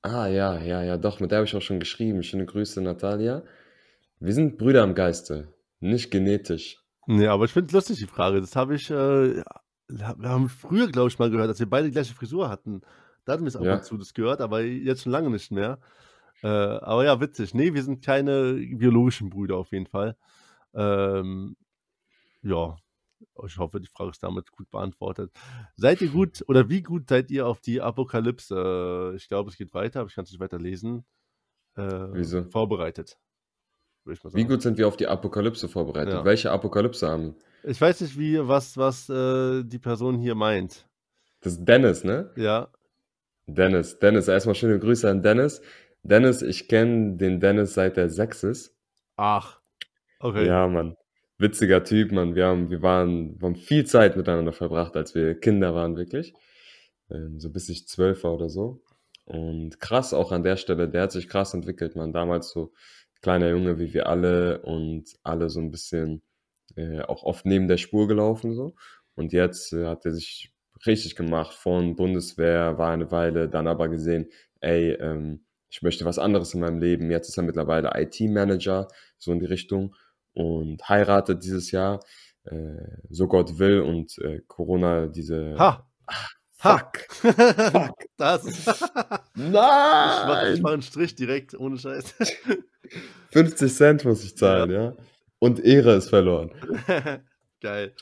[0.03, 2.23] Ah, ja, ja, ja, doch, mit der habe ich auch schon geschrieben.
[2.25, 3.45] Schöne Grüße, Natalia.
[4.19, 6.79] Wir sind Brüder im Geiste, nicht genetisch.
[7.07, 8.41] Nee, aber ich finde es lustig, die Frage.
[8.41, 9.45] Das habe ich, äh, ja,
[9.89, 12.83] wir haben früher, glaube ich, mal gehört, dass wir beide die gleiche Frisur hatten.
[13.25, 13.75] Da hatten wir es ab Ja.
[13.77, 15.79] und zu das gehört, aber jetzt schon lange nicht mehr.
[16.43, 17.55] Äh, aber ja, witzig.
[17.55, 20.17] Nee, wir sind keine biologischen Brüder auf jeden Fall.
[20.75, 21.57] Ähm,
[22.43, 22.77] ja,
[23.47, 25.33] ich hoffe, die Frage ist damit gut beantwortet.
[25.77, 29.15] Seid ihr gut oder wie gut seid ihr auf die Apokalypse?
[29.17, 31.05] Ich glaube, es geht weiter, aber ich kann es nicht weiter lesen.
[31.77, 31.83] Äh,
[32.13, 32.43] Wieso?
[32.45, 33.19] Vorbereitet.
[34.05, 36.15] Wie gut sind wir auf die Apokalypse vorbereitet?
[36.15, 36.25] Ja.
[36.25, 37.37] Welche Apokalypse haben?
[37.63, 40.89] Ich weiß nicht, wie, was, was äh, die Person hier meint.
[41.41, 42.33] Das ist Dennis, ne?
[42.37, 42.69] Ja.
[43.47, 45.61] Dennis, Dennis, erstmal schöne Grüße an Dennis.
[46.03, 48.77] Dennis, ich kenne den Dennis seit er sechs ist.
[49.17, 49.61] Ach.
[50.19, 50.47] Okay.
[50.47, 50.97] Ja, Mann.
[51.39, 52.35] Witziger Typ, Mann.
[52.35, 56.35] Wir haben, wir waren, wir haben viel Zeit miteinander verbracht, als wir Kinder waren, wirklich.
[57.11, 58.83] Ähm, so bis ich zwölf war oder so.
[59.25, 62.13] Und krass auch an der Stelle, der hat sich krass entwickelt, man.
[62.13, 62.73] Damals so
[63.23, 66.23] kleiner Junge wie wir alle und alle so ein bisschen
[66.77, 68.75] äh, auch oft neben der Spur gelaufen so.
[69.15, 70.53] Und jetzt äh, hat er sich
[70.87, 74.29] richtig gemacht von Bundeswehr, war eine Weile, dann aber gesehen,
[74.61, 77.11] ey, ähm, ich möchte was anderes in meinem Leben.
[77.11, 79.95] Jetzt ist er mittlerweile IT-Manager, so in die Richtung
[80.35, 82.01] und heiratet dieses Jahr,
[82.45, 82.77] äh,
[83.09, 85.87] so Gott will und äh, Corona diese Ha!
[86.53, 86.99] Fuck.
[87.09, 87.95] Fuck!
[88.19, 88.45] das.
[88.47, 90.61] ich mache ich Nein!
[90.61, 92.15] mach einen Strich direkt, ohne Scheiß.
[93.31, 94.95] 50 Cent muss ich zahlen, ja.
[95.39, 96.53] Und Ehre ist verloren.
[97.63, 97.95] Geil.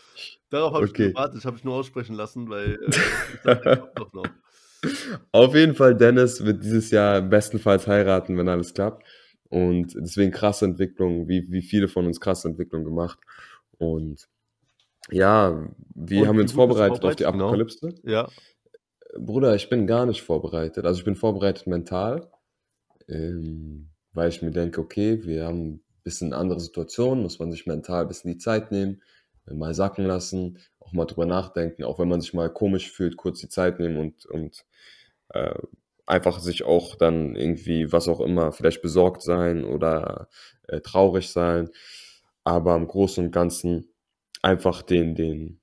[0.50, 1.06] Darauf habe Okay.
[1.06, 4.26] ich gewartet, ich habe ich nur aussprechen lassen, weil äh, ich dachte, doch noch.
[5.32, 9.04] Auf jeden Fall, Dennis wird dieses Jahr bestenfalls heiraten, wenn alles klappt.
[9.48, 13.18] Und deswegen krasse Entwicklung, wie, wie viele von uns krasse Entwicklung gemacht.
[13.78, 14.28] Und
[15.10, 17.24] ja, wie Und haben wir uns vorbereitet auf die?
[17.24, 17.46] Genau.
[17.46, 17.94] Apokalypse?
[18.04, 18.28] Ja.
[19.18, 20.84] Bruder, ich bin gar nicht vorbereitet.
[20.84, 22.30] Also ich bin vorbereitet mental,
[23.08, 27.66] ähm, weil ich mir denke, okay, wir haben ein bisschen andere Situationen, muss man sich
[27.66, 29.02] mental ein bisschen die Zeit nehmen,
[29.46, 30.58] mal sacken lassen,
[30.90, 33.96] auch mal drüber nachdenken, auch wenn man sich mal komisch fühlt, kurz die Zeit nehmen
[33.96, 34.64] und, und
[35.30, 35.54] äh,
[36.06, 40.28] einfach sich auch dann irgendwie, was auch immer, vielleicht besorgt sein oder
[40.68, 41.70] äh, traurig sein.
[42.42, 43.92] Aber im Großen und Ganzen
[44.42, 45.60] einfach den, den,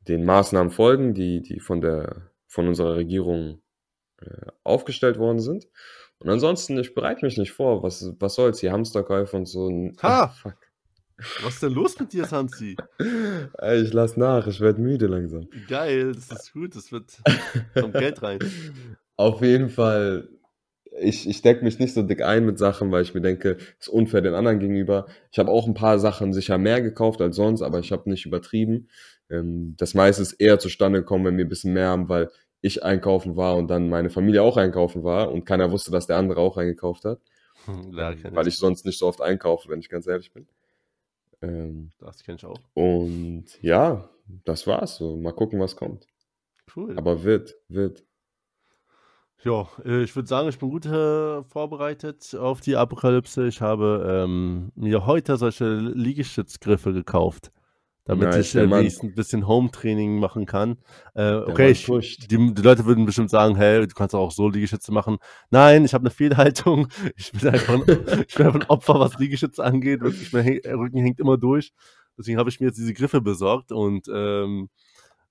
[0.00, 3.62] den Maßnahmen folgen, die, die von der, von unserer Regierung
[4.20, 5.66] äh, aufgestellt worden sind.
[6.18, 7.82] Und ansonsten, ich bereite mich nicht vor.
[7.82, 8.58] Was, was soll's?
[8.58, 9.70] Die Hamsterkäufe und so.
[10.02, 10.24] Ha!
[10.24, 10.69] Ach, fuck.
[11.42, 12.76] Was ist denn los mit dir, Sansi?
[12.98, 15.48] Ich lass nach, ich werde müde langsam.
[15.68, 17.10] Geil, das ist gut, das wird
[17.78, 18.38] zum Geld rein.
[19.16, 20.28] Auf jeden Fall,
[20.98, 23.86] ich, ich decke mich nicht so dick ein mit Sachen, weil ich mir denke, es
[23.86, 25.06] ist unfair den anderen gegenüber.
[25.30, 28.26] Ich habe auch ein paar Sachen sicher mehr gekauft als sonst, aber ich habe nicht
[28.26, 28.88] übertrieben.
[29.28, 32.30] Ähm, das meiste ist eher zustande gekommen, wenn wir ein bisschen mehr haben, weil
[32.62, 36.16] ich einkaufen war und dann meine Familie auch einkaufen war und keiner wusste, dass der
[36.16, 37.20] andere auch eingekauft hat.
[37.92, 40.46] Ja, weil ich sonst nicht so oft einkaufe, wenn ich ganz ehrlich bin.
[41.42, 42.60] Ähm, das kenne ich auch.
[42.74, 44.10] Und ja,
[44.44, 44.96] das war's.
[44.96, 46.06] So, mal gucken, was kommt.
[46.74, 46.96] Cool.
[46.96, 48.04] Aber wird, wird.
[49.42, 53.46] Ja, äh, ich würde sagen, ich bin gut äh, vorbereitet auf die Apokalypse.
[53.46, 57.50] Ich habe ähm, mir heute solche Liegestützgriffe gekauft
[58.10, 60.78] damit nice, ich äh, ein bisschen Home-Training machen kann.
[61.14, 61.86] Äh, okay, ich,
[62.18, 65.18] die, die, Leute würden bestimmt sagen, hey, du kannst auch so Liegestütze machen.
[65.50, 66.88] Nein, ich habe eine Fehlhaltung.
[67.16, 70.00] Ich bin einfach ein, ich bin einfach ein Opfer, was Liegestütze angeht.
[70.00, 71.72] Wirklich, mein Rücken hängt immer durch.
[72.18, 74.68] Deswegen habe ich mir jetzt diese Griffe besorgt und ähm,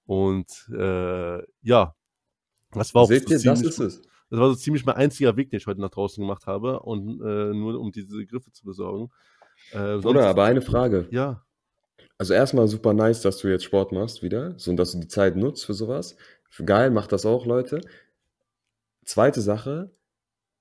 [0.05, 1.95] und äh, ja,
[2.71, 4.01] das war auch Seht so ihr, ziemlich, das ist es.
[4.29, 7.21] Das war so ziemlich mein einziger Weg, den ich heute nach draußen gemacht habe und
[7.21, 9.09] äh, nur um diese Griffe zu besorgen.
[9.71, 11.07] Äh, Oder aber eine Frage.
[11.11, 11.43] Ja.
[12.19, 15.07] Also erstmal super nice, dass du jetzt Sport machst wieder, so und dass du die
[15.07, 16.17] Zeit nutzt für sowas.
[16.65, 17.79] Geil, macht das auch, Leute.
[19.05, 19.91] Zweite Sache,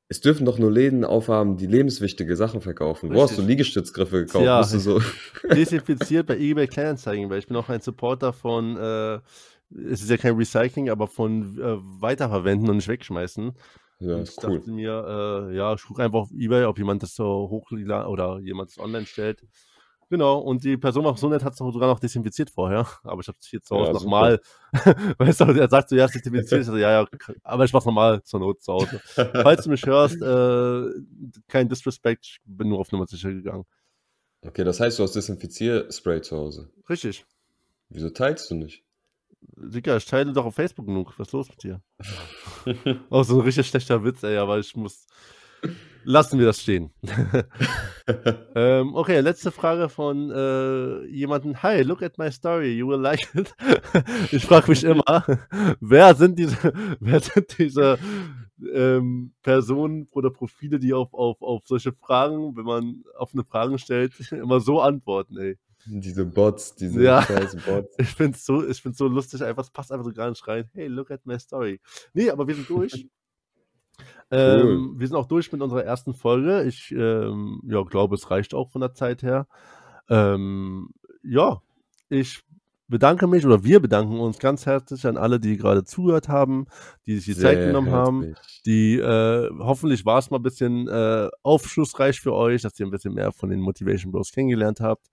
[0.08, 3.08] es dürfen doch nur Läden aufhaben, die lebenswichtige Sachen verkaufen.
[3.08, 3.18] Richtig.
[3.18, 4.44] Wo hast du Liegestützgriffe gekauft?
[4.44, 5.00] Ja, du so
[5.50, 9.16] desinfiziert bei eBay Kleinanzeigen, weil ich bin auch ein Supporter von, äh,
[9.90, 13.52] es ist ja kein Recycling, aber von äh, Weiterverwenden und nicht wegschmeißen.
[14.00, 14.58] Ja, und ich cool.
[14.58, 18.38] dachte mir, äh, ja, ich gucke einfach auf eBay, ob jemand das so hoch oder
[18.38, 19.42] jemand das online stellt.
[20.10, 22.86] Genau, und die Person war so nett, hat es sogar noch desinfiziert vorher.
[23.02, 24.40] Aber ich habe es jetzt zu Hause ja, nochmal.
[25.18, 26.62] weißt du, er sagt so, ja, es ist desinfiziert.
[26.62, 27.08] Ich so, ja, ja,
[27.42, 29.00] aber ich mach's nochmal zur Not zu Hause.
[29.14, 33.64] Falls du mich hörst, äh, kein Disrespect, ich bin nur auf Nummer sicher gegangen.
[34.42, 36.70] Okay, das heißt, du hast Desinfizierspray zu Hause.
[36.88, 37.26] Richtig.
[37.90, 38.84] Wieso teilst du nicht?
[39.40, 41.18] Digga, ich teile doch auf Facebook genug.
[41.18, 41.82] Was ist los mit dir?
[43.10, 45.06] oh, so ein richtig schlechter Witz, ey, aber ich muss.
[46.04, 46.90] Lassen wir das stehen.
[48.54, 51.62] ähm, okay, letzte Frage von äh, jemandem.
[51.62, 53.54] Hi, look at my story, you will like it.
[54.32, 55.04] ich frage mich immer,
[55.80, 56.56] wer sind diese,
[57.00, 57.98] wer sind diese
[58.72, 64.14] ähm, Personen oder Profile, die auf, auf, auf solche Fragen, wenn man offene Fragen stellt,
[64.32, 65.58] immer so antworten, ey.
[65.84, 67.20] Diese Bots, diese ja,
[67.66, 67.94] Bots.
[67.98, 70.70] Ich finde es so, so lustig, einfach, es passt einfach so gar nicht rein.
[70.72, 71.80] Hey, look at my story.
[72.14, 73.06] Nee, aber wir sind durch.
[74.30, 76.64] Ähm, wir sind auch durch mit unserer ersten Folge.
[76.64, 79.46] Ich ähm, ja, glaube, es reicht auch von der Zeit her.
[80.08, 80.90] Ähm,
[81.22, 81.62] ja,
[82.08, 82.42] ich
[82.88, 86.66] bedanke mich oder wir bedanken uns ganz herzlich an alle, die gerade zugehört haben,
[87.06, 88.34] die sich die Sehr Zeit genommen herzlich.
[88.34, 88.34] haben.
[88.66, 92.90] Die äh, hoffentlich war es mal ein bisschen äh, aufschlussreich für euch, dass ihr ein
[92.90, 95.06] bisschen mehr von den Motivation Bros kennengelernt habt.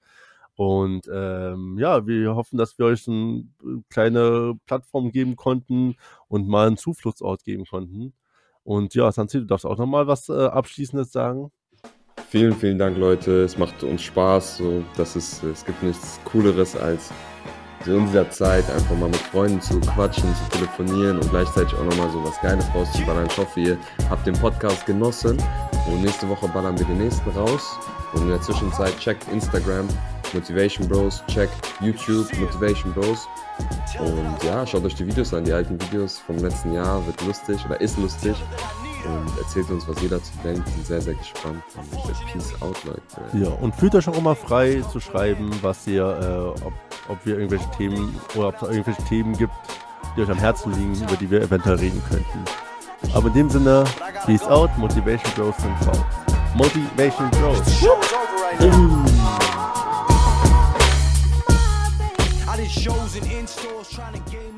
[0.56, 3.44] Und ähm, ja, wir hoffen, dass wir euch eine
[3.90, 5.96] kleine Plattform geben konnten
[6.30, 8.14] und mal einen Zufluchtsort geben konnten.
[8.66, 11.52] Und ja, Sanzi, du darfst auch nochmal was äh, Abschließendes sagen.
[12.30, 13.44] Vielen, vielen Dank, Leute.
[13.44, 14.58] Es macht uns Spaß.
[14.58, 17.12] So, das ist, es gibt nichts Cooleres als
[17.86, 22.10] in dieser Zeit einfach mal mit Freunden zu quatschen, zu telefonieren und gleichzeitig auch nochmal
[22.10, 23.28] so was Geiles rauszuballern.
[23.28, 23.78] Ich hoffe, ihr
[24.10, 25.38] habt den Podcast genossen
[25.88, 27.78] und nächste Woche ballern wir den nächsten raus.
[28.14, 29.88] Und in der Zwischenzeit checkt Instagram
[30.36, 33.28] Motivation Bros, checkt YouTube Motivation Bros.
[34.00, 37.58] Und ja, schaut euch die Videos an, die alten Videos vom letzten Jahr, wird lustig
[37.66, 38.36] oder ist lustig.
[39.06, 40.66] Und erzählt uns, was ihr dazu denkt.
[40.66, 41.64] Bin sehr, sehr gespannt.
[41.76, 43.02] Und peace out, Leute.
[43.34, 46.74] Ja, und fühlt euch auch immer frei zu schreiben, was ihr, äh, ob,
[47.08, 49.54] ob wir irgendwelche Themen oder ob es irgendwelche Themen gibt,
[50.18, 52.44] die euch am Herzen liegen, über die wir eventuell reden könnten.
[53.14, 53.84] Aber in dem Sinne,
[54.26, 56.04] peace out, Motivation Bros sind raus.
[56.56, 57.62] Motivation Bros.
[63.46, 64.55] in stores trying to gain